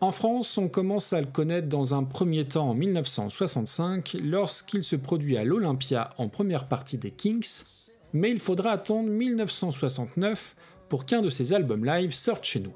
En 0.00 0.12
France, 0.12 0.56
on 0.58 0.68
commence 0.68 1.12
à 1.12 1.20
le 1.20 1.26
connaître 1.26 1.68
dans 1.68 1.94
un 1.94 2.04
premier 2.04 2.44
temps 2.44 2.70
en 2.70 2.74
1965 2.74 4.16
lorsqu'il 4.22 4.84
se 4.84 4.96
produit 4.96 5.36
à 5.36 5.44
l'Olympia 5.44 6.10
en 6.18 6.28
première 6.28 6.68
partie 6.68 6.98
des 6.98 7.10
Kings, 7.10 7.64
mais 8.12 8.30
il 8.30 8.38
faudra 8.38 8.70
attendre 8.70 9.08
1969 9.08 10.56
pour 10.88 11.04
qu'un 11.04 11.20
de 11.20 11.30
ses 11.30 11.52
albums 11.52 11.84
live 11.84 12.12
sorte 12.12 12.44
chez 12.44 12.60
nous. 12.60 12.72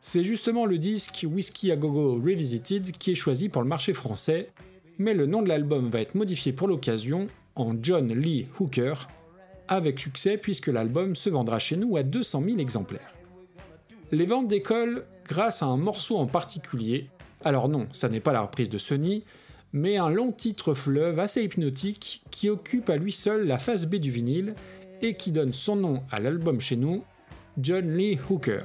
C'est 0.00 0.22
justement 0.22 0.66
le 0.66 0.78
disque 0.78 1.26
Whiskey 1.28 1.72
à 1.72 1.76
Gogo 1.76 2.14
Revisited 2.14 2.92
qui 2.92 3.12
est 3.12 3.16
choisi 3.16 3.48
pour 3.48 3.62
le 3.62 3.68
marché 3.68 3.92
français, 3.92 4.50
mais 4.98 5.14
le 5.14 5.26
nom 5.26 5.42
de 5.42 5.48
l'album 5.48 5.90
va 5.90 6.00
être 6.00 6.14
modifié 6.14 6.52
pour 6.52 6.68
l'occasion 6.68 7.26
en 7.56 7.74
John 7.80 8.12
Lee 8.12 8.46
Hooker, 8.58 9.08
avec 9.68 9.98
succès 9.98 10.36
puisque 10.36 10.68
l'album 10.68 11.16
se 11.16 11.30
vendra 11.30 11.58
chez 11.58 11.76
nous 11.76 11.96
à 11.96 12.02
200 12.02 12.42
000 12.44 12.58
exemplaires. 12.58 13.14
Les 14.12 14.26
ventes 14.26 14.48
décollent 14.48 15.04
grâce 15.26 15.62
à 15.62 15.66
un 15.66 15.76
morceau 15.76 16.16
en 16.16 16.26
particulier, 16.26 17.08
alors 17.44 17.68
non, 17.68 17.86
ça 17.92 18.08
n'est 18.08 18.20
pas 18.20 18.32
la 18.32 18.42
reprise 18.42 18.68
de 18.68 18.78
Sony, 18.78 19.24
mais 19.72 19.96
un 19.96 20.10
long 20.10 20.32
titre 20.32 20.74
fleuve 20.74 21.18
assez 21.18 21.42
hypnotique 21.42 22.22
qui 22.30 22.48
occupe 22.48 22.90
à 22.90 22.96
lui 22.96 23.12
seul 23.12 23.46
la 23.46 23.58
face 23.58 23.86
B 23.86 23.96
du 23.96 24.10
vinyle 24.10 24.54
et 25.02 25.14
qui 25.14 25.32
donne 25.32 25.52
son 25.52 25.76
nom 25.76 26.02
à 26.10 26.20
l'album 26.20 26.60
chez 26.60 26.76
nous, 26.76 27.02
John 27.58 27.96
Lee 27.96 28.18
Hooker. 28.30 28.64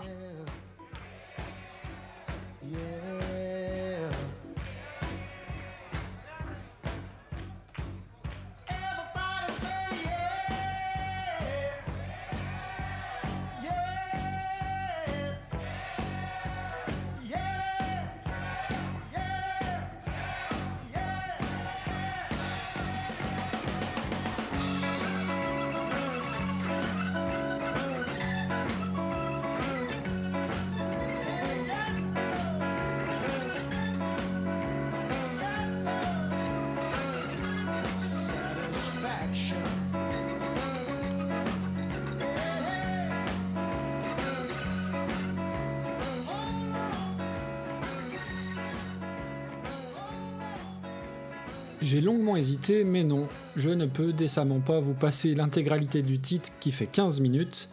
J'ai 51.81 52.01
longuement 52.01 52.35
hésité, 52.35 52.83
mais 52.83 53.05
non, 53.05 53.29
je 53.55 53.69
ne 53.69 53.85
peux 53.85 54.11
décemment 54.11 54.59
pas 54.59 54.81
vous 54.81 54.93
passer 54.93 55.33
l'intégralité 55.33 56.01
du 56.01 56.19
titre 56.19 56.51
qui 56.59 56.73
fait 56.73 56.87
15 56.87 57.21
minutes, 57.21 57.69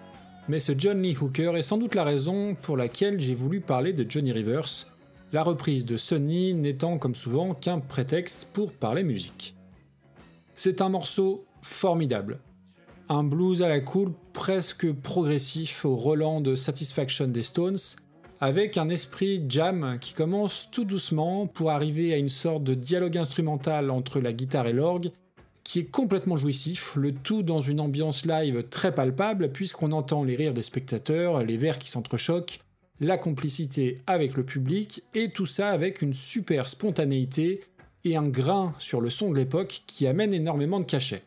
mais 0.49 0.61
ce 0.61 0.73
John 0.79 1.03
Lee 1.03 1.17
Hooker 1.21 1.57
est 1.57 1.63
sans 1.63 1.77
doute 1.77 1.97
la 1.97 2.05
raison 2.05 2.55
pour 2.55 2.77
laquelle 2.77 3.21
j'ai 3.21 3.35
voulu 3.35 3.61
parler 3.61 3.93
de 3.93 4.09
Johnny 4.09 4.31
Rivers, 4.31 4.87
la 5.33 5.43
reprise 5.43 5.85
de 5.85 5.97
Sonny 5.97 6.55
n'étant 6.55 6.99
comme 6.99 7.17
souvent 7.17 7.53
qu'un 7.53 7.81
prétexte 7.81 8.49
pour 8.53 8.73
parler 8.73 9.03
musique. 9.03 9.57
C'est 10.55 10.81
un 10.83 10.89
morceau 10.89 11.45
formidable, 11.61 12.39
un 13.09 13.25
blues 13.25 13.63
à 13.63 13.69
la 13.69 13.81
cool 13.81 14.13
presque 14.33 14.93
progressif 14.93 15.85
au 15.85 15.97
Roland 15.97 16.41
de 16.41 16.55
Satisfaction 16.55 17.27
des 17.27 17.43
Stones, 17.43 17.77
avec 18.41 18.77
un 18.77 18.89
esprit 18.89 19.45
jam 19.49 19.99
qui 20.01 20.13
commence 20.13 20.69
tout 20.71 20.85
doucement 20.85 21.47
pour 21.47 21.71
arriver 21.71 22.13
à 22.13 22.19
une 22.19 22.29
sorte 22.29 22.65
de 22.65 22.75
dialogue 22.75 23.17
instrumental 23.19 23.91
entre 23.91 24.21
la 24.21 24.33
guitare 24.33 24.67
et 24.67 24.73
l'orgue, 24.73 25.11
qui 25.65 25.81
est 25.81 25.91
complètement 25.91 26.37
jouissif, 26.37 26.95
le 26.97 27.13
tout 27.13 27.43
dans 27.43 27.61
une 27.61 27.81
ambiance 27.81 28.25
live 28.25 28.65
très 28.69 28.95
palpable 28.95 29.51
puisqu'on 29.51 29.93
entend 29.93 30.23
les 30.23 30.37
rires 30.37 30.55
des 30.55 30.63
spectateurs, 30.63 31.43
les 31.43 31.57
vers 31.57 31.79
qui 31.79 31.91
s'entrechoquent, 31.91 32.61
la 33.01 33.19
complicité 33.19 34.01
avec 34.07 34.37
le 34.37 34.45
public, 34.45 35.03
et 35.15 35.31
tout 35.31 35.47
ça 35.47 35.71
avec 35.71 36.03
une 36.03 36.15
super 36.15 36.69
spontanéité 36.69 37.61
et 38.05 38.17
un 38.17 38.29
grain 38.29 38.75
sur 38.79 39.01
le 39.01 39.11
son 39.11 39.31
de 39.31 39.37
l'époque 39.37 39.83
qui 39.87 40.07
amène 40.07 40.33
énormément 40.33 40.79
de 40.79 40.85
cachet. 40.85 41.23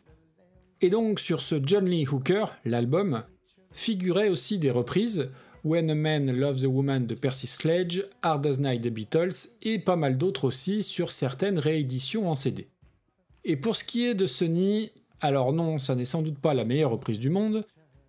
Et 0.82 0.90
donc 0.90 1.20
sur 1.20 1.42
ce 1.42 1.60
John 1.64 1.86
Lee 1.86 2.08
Hooker, 2.08 2.46
l'album, 2.64 3.24
figuraient 3.72 4.30
aussi 4.30 4.58
des 4.60 4.72
reprises, 4.72 5.32
When 5.66 5.90
a 5.90 5.96
Man 5.96 6.32
Loves 6.32 6.64
a 6.64 6.70
Woman 6.70 7.06
de 7.06 7.16
Percy 7.16 7.46
Sledge, 7.46 8.02
Hard 8.22 8.46
as 8.46 8.60
Night 8.60 8.80
des 8.80 8.92
Beatles 8.92 9.36
et 9.62 9.78
pas 9.78 9.98
mal 9.98 10.18
d'autres 10.18 10.46
aussi 10.46 10.84
sur 10.84 11.12
certaines 11.12 11.60
rééditions 11.60 12.30
en 12.30 12.36
CD. 12.36 12.70
Et 13.44 13.58
pour 13.58 13.76
ce 13.76 13.84
qui 13.84 14.06
est 14.06 14.14
de 14.14 14.26
Sony, 14.26 14.90
alors 15.20 15.52
non, 15.52 15.78
ça 15.78 15.96
n'est 15.96 16.06
sans 16.06 16.22
doute 16.22 16.40
pas 16.40 16.54
la 16.54 16.64
meilleure 16.64 16.92
reprise 16.92 17.20
du 17.20 17.30
monde, 17.30 17.66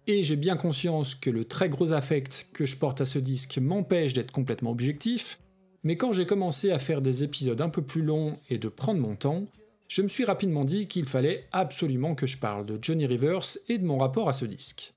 et 0.06 0.22
j'ai 0.22 0.36
bien 0.36 0.56
conscience 0.56 1.16
que 1.16 1.28
le 1.28 1.44
très 1.44 1.68
gros 1.68 1.92
affect 1.92 2.48
que 2.52 2.66
je 2.66 2.76
porte 2.76 3.00
à 3.00 3.04
ce 3.04 3.18
disque 3.18 3.58
m'empêche 3.58 4.12
d'être 4.12 4.32
complètement 4.32 4.70
objectif, 4.70 5.40
mais 5.82 5.96
quand 5.96 6.12
j'ai 6.12 6.26
commencé 6.26 6.70
à 6.70 6.78
faire 6.78 7.02
des 7.02 7.24
épisodes 7.24 7.60
un 7.60 7.68
peu 7.68 7.82
plus 7.82 8.02
longs 8.02 8.38
et 8.48 8.58
de 8.58 8.68
prendre 8.68 9.00
mon 9.00 9.16
temps, 9.16 9.46
je 9.88 10.02
me 10.02 10.08
suis 10.08 10.24
rapidement 10.24 10.64
dit 10.64 10.86
qu'il 10.86 11.06
fallait 11.06 11.46
absolument 11.50 12.14
que 12.14 12.28
je 12.28 12.38
parle 12.38 12.64
de 12.64 12.78
Johnny 12.80 13.06
Rivers 13.06 13.58
et 13.68 13.78
de 13.78 13.84
mon 13.84 13.98
rapport 13.98 14.28
à 14.28 14.32
ce 14.32 14.44
disque. 14.44 14.94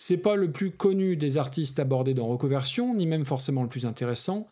C'est 0.00 0.18
pas 0.18 0.36
le 0.36 0.52
plus 0.52 0.70
connu 0.70 1.16
des 1.16 1.38
artistes 1.38 1.80
abordés 1.80 2.14
dans 2.14 2.28
Recoversion, 2.28 2.94
ni 2.94 3.04
même 3.04 3.24
forcément 3.24 3.64
le 3.64 3.68
plus 3.68 3.84
intéressant, 3.84 4.46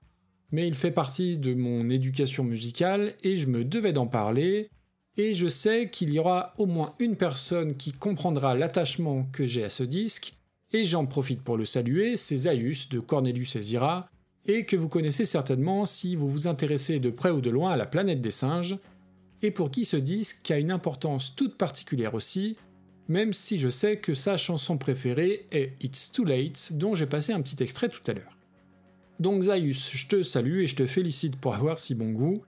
mais 0.51 0.67
il 0.67 0.75
fait 0.75 0.91
partie 0.91 1.39
de 1.39 1.55
mon 1.55 1.89
éducation 1.89 2.43
musicale 2.43 3.15
et 3.23 3.37
je 3.37 3.47
me 3.47 3.65
devais 3.65 3.93
d'en 3.93 4.09
parler, 4.09 4.69
et 5.17 5.35
je 5.35 5.47
sais 5.47 5.89
qu'il 5.89 6.11
y 6.11 6.19
aura 6.19 6.53
au 6.59 6.67
moins 6.67 6.95
une 6.99 7.17
personne 7.17 7.77
qui 7.77 7.93
comprendra 7.93 8.57
l'attachement 8.57 9.25
que 9.33 9.47
j'ai 9.47 9.63
à 9.63 9.71
ce 9.71 9.85
disque, 9.85 10.35
et 10.73 10.85
j'en 10.85 11.07
profite 11.07 11.43
pour 11.43 11.57
le 11.57 11.65
saluer, 11.65 12.17
c'est 12.17 12.37
Zaius 12.37 12.89
de 12.89 12.99
Cornelius 12.99 13.55
Ezira, 13.55 14.09
et 14.47 14.65
que 14.65 14.77
vous 14.77 14.89
connaissez 14.89 15.25
certainement 15.25 15.87
si 15.87 16.17
vous 16.17 16.29
vous 16.29 16.49
intéressez 16.49 16.99
de 16.99 17.11
près 17.11 17.31
ou 17.31 17.41
de 17.41 17.51
loin 17.51 17.71
à 17.71 17.77
la 17.77 17.87
planète 17.87 18.21
des 18.21 18.33
singes, 18.33 18.77
et 19.43 19.53
pour 19.53 19.71
qui 19.71 19.85
ce 19.85 19.97
disque 19.97 20.51
a 20.51 20.59
une 20.59 20.73
importance 20.73 21.37
toute 21.37 21.57
particulière 21.57 22.15
aussi, 22.15 22.57
même 23.09 23.33
si 23.33 23.59
je 23.59 23.69
sais 23.69 23.99
que 23.99 24.15
sa 24.15 24.37
chanson 24.37 24.79
préférée 24.79 25.47
est 25.53 25.73
It's 25.83 26.13
Too 26.13 26.25
Late, 26.25 26.73
dont 26.73 26.95
j'ai 26.95 27.07
passé 27.07 27.33
un 27.33 27.41
petit 27.41 27.63
extrait 27.63 27.89
tout 27.89 28.03
à 28.07 28.13
l'heure. 28.13 28.37
Donc 29.21 29.43
Zaius, 29.43 29.91
je 29.93 30.09
te 30.09 30.23
salue 30.23 30.61
et 30.61 30.67
je 30.67 30.77
te 30.77 30.87
félicite 30.87 31.37
pour 31.37 31.55
avoir 31.55 31.79
si 31.79 31.95
bon 31.95 32.11
goût. 32.11 32.43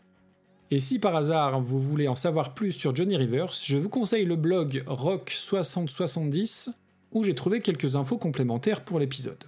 Et 0.71 0.81
si 0.81 0.99
par 0.99 1.17
hasard 1.17 1.61
vous 1.61 1.81
voulez 1.81 2.09
en 2.09 2.15
savoir 2.15 2.55
plus 2.55 2.73
sur 2.73 2.95
Johnny 2.95 3.17
Rivers, 3.17 3.53
je 3.65 3.79
vous 3.79 3.89
conseille 3.89 4.27
le 4.27 4.37
blog 4.37 4.85
Rock 4.87 5.31
6070 5.35 6.71
où 7.13 7.25
j'ai 7.25 7.35
trouvé 7.35 7.61
quelques 7.61 7.97
infos 7.97 8.19
complémentaires 8.19 8.85
pour 8.85 8.99
l'épisode. 8.99 9.43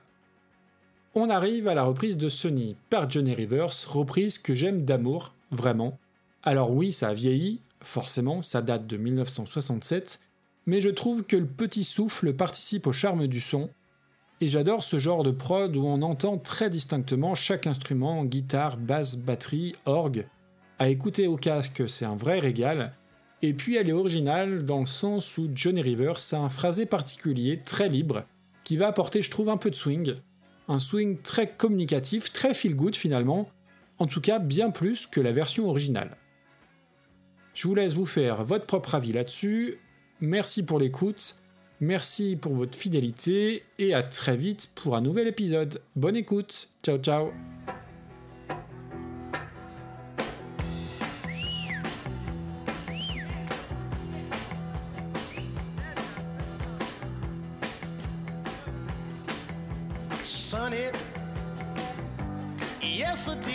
On 1.15 1.29
arrive 1.29 1.69
à 1.69 1.75
la 1.75 1.83
reprise 1.83 2.17
de 2.17 2.29
Sony 2.29 2.77
par 2.89 3.11
Johnny 3.11 3.35
Rivers, 3.35 3.73
reprise 3.89 4.39
que 4.39 4.55
j'aime 4.55 4.85
d'amour, 4.85 5.35
vraiment, 5.51 5.99
alors 6.43 6.71
oui, 6.71 6.93
ça 6.93 7.09
a 7.09 7.15
vieilli, 7.15 7.61
forcément, 7.83 8.41
ça 8.41 8.63
date 8.63 8.87
de 8.87 8.97
1967, 8.97 10.21
mais 10.67 10.81
je 10.81 10.89
trouve 10.89 11.25
que 11.25 11.37
le 11.37 11.47
petit 11.47 11.85
souffle 11.85 12.33
participe 12.35 12.87
au 12.87 12.93
charme 12.93 13.27
du 13.27 13.41
son, 13.41 13.71
et 14.41 14.49
j'adore 14.49 14.85
ce 14.85 14.99
genre 14.99 15.23
de 15.23 15.31
prod 15.31 15.77
où 15.77 15.85
on 15.85 16.03
entend 16.03 16.39
très 16.39 16.71
distinctement 16.71 17.35
chaque 17.35 17.67
instrument, 17.67 18.25
guitare, 18.25 18.77
basse, 18.77 19.17
batterie, 19.17 19.75
orgue. 19.85 20.27
À 20.79 20.89
écouter 20.89 21.27
au 21.27 21.37
casque, 21.37 21.89
c'est 21.89 22.07
un 22.07 22.17
vrai 22.17 22.39
régal, 22.39 22.95
et 23.43 23.55
puis 23.55 23.77
elle 23.77 23.89
est 23.89 23.93
originale 23.93 24.65
dans 24.65 24.81
le 24.81 24.87
sens 24.87 25.39
où 25.39 25.51
Johnny 25.55 25.83
Rivers 25.83 26.19
a 26.33 26.37
un 26.37 26.49
phrasé 26.49 26.87
particulier, 26.87 27.61
très 27.63 27.89
libre, 27.89 28.25
qui 28.65 28.77
va 28.77 28.89
apporter, 28.89 29.23
je 29.23 29.31
trouve, 29.31 29.49
un 29.49 29.57
peu 29.57 29.71
de 29.71 29.75
swing. 29.75 30.15
Un 30.69 30.79
swing 30.79 31.21
très 31.21 31.51
communicatif, 31.51 32.33
très 32.33 32.55
feel 32.55 32.77
good 32.77 32.95
finalement, 32.95 33.51
en 33.99 34.07
tout 34.07 34.21
cas 34.21 34.39
bien 34.39 34.71
plus 34.71 35.07
que 35.07 35.21
la 35.21 35.33
version 35.33 35.69
originale. 35.69 36.17
Je 37.55 37.67
vous 37.67 37.75
laisse 37.75 37.95
vous 37.95 38.07
faire 38.07 38.45
votre 38.45 38.67
propre 38.67 38.95
avis 38.95 39.13
là-dessus. 39.13 39.79
Merci 40.21 40.63
pour 40.65 40.79
l'écoute, 40.79 41.37
merci 41.81 42.37
pour 42.37 42.55
votre 42.55 42.77
fidélité 42.77 43.65
et 43.79 43.95
à 43.95 44.03
très 44.03 44.37
vite 44.37 44.71
pour 44.75 44.95
un 44.95 45.01
nouvel 45.01 45.27
épisode. 45.27 45.81
Bonne 45.97 46.17
écoute, 46.17 46.69
ciao 46.83 46.99
ciao. 46.99 47.33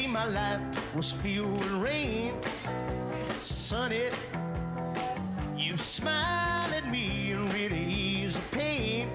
My 0.07 0.27
life 3.89 4.34
you 5.75 5.79
smile 5.79 6.73
at 6.73 6.89
me 6.89 7.33
and 7.33 7.53
really 7.53 7.83
ease 7.83 8.35
the 8.35 8.57
pain. 8.57 9.09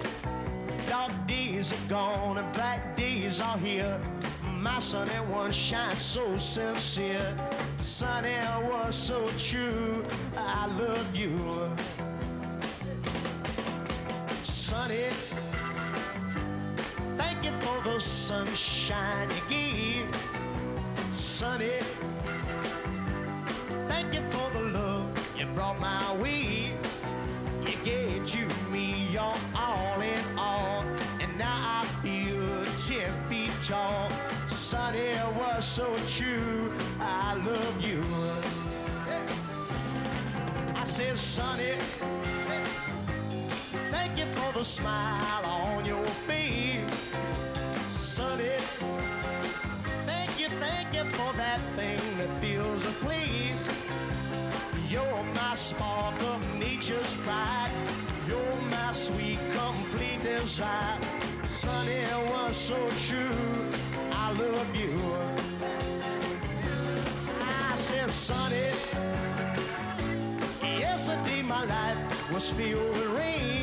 Dark 0.86 1.10
days 1.26 1.72
are 1.72 1.88
gone 1.88 2.36
and 2.36 2.52
bright 2.52 2.82
days 2.96 3.40
are 3.40 3.56
here. 3.56 3.98
My 4.58 4.78
sunny 4.78 5.20
one 5.32 5.52
shines 5.52 6.02
so 6.02 6.36
sincere. 6.36 7.34
Sunny 7.78 8.36
was 8.68 8.94
so 8.94 9.24
true. 9.38 10.04
I 10.36 10.66
love 10.66 11.16
you. 11.16 11.32
Sunny, 14.42 15.08
thank 17.16 17.42
you 17.42 17.52
for 17.60 17.80
the 17.88 17.98
sunshine 17.98 19.30
you 19.30 19.42
gave. 19.48 20.06
Sunny, 21.14 21.78
brought 25.60 25.78
my 25.78 26.16
way. 26.22 26.72
You 27.66 27.76
gave 27.84 28.24
to 28.24 28.42
me 28.72 29.08
your 29.12 29.34
all 29.54 30.00
in 30.00 30.24
all, 30.38 30.82
and 31.20 31.30
now 31.36 31.80
I 31.80 31.84
feel 32.02 32.64
ten 32.88 33.12
feet 33.28 33.52
tall. 33.62 34.08
Sunny 34.48 35.12
was 35.38 35.66
so 35.66 35.92
true. 36.16 36.72
I 36.98 37.34
love 37.34 37.76
you. 37.86 38.02
I 40.74 40.84
said, 40.84 41.18
Sunny, 41.18 41.74
thank 43.90 44.18
you 44.18 44.32
for 44.32 44.58
the 44.58 44.64
smile 44.64 45.44
on 45.44 45.84
your 45.84 46.06
face. 46.26 47.10
Sunny 47.90 48.59
spark 55.80 56.20
of 56.34 56.40
nature's 56.58 57.16
pride. 57.24 57.72
You're 58.28 58.60
my 58.70 58.92
sweet, 58.92 59.38
complete 59.54 60.22
desire. 60.22 60.98
Sunny 61.48 62.02
was 62.30 62.54
so 62.54 62.78
true. 63.08 63.38
I 64.12 64.26
love 64.32 64.70
you. 64.76 64.92
I 67.70 67.74
said, 67.76 68.10
Sunny, 68.10 68.68
yesterday 70.62 71.42
my 71.42 71.64
life 71.64 72.32
was 72.32 72.50
filled 72.52 72.88
with 72.96 73.18
rain. 73.18 73.59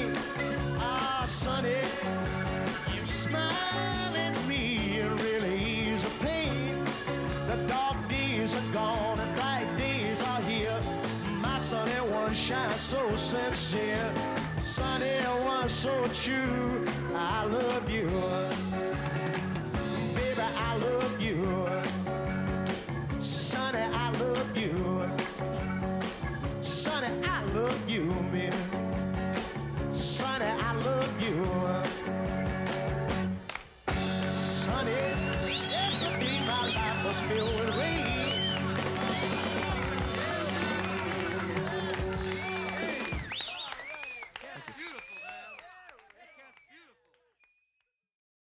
Shines 12.38 12.80
so 12.82 13.16
sincere. 13.16 14.14
Sunny 14.62 15.18
one 15.44 15.68
so 15.68 16.06
true. 16.14 16.86
I 17.16 17.46
love 17.46 17.90
you. 17.90 18.08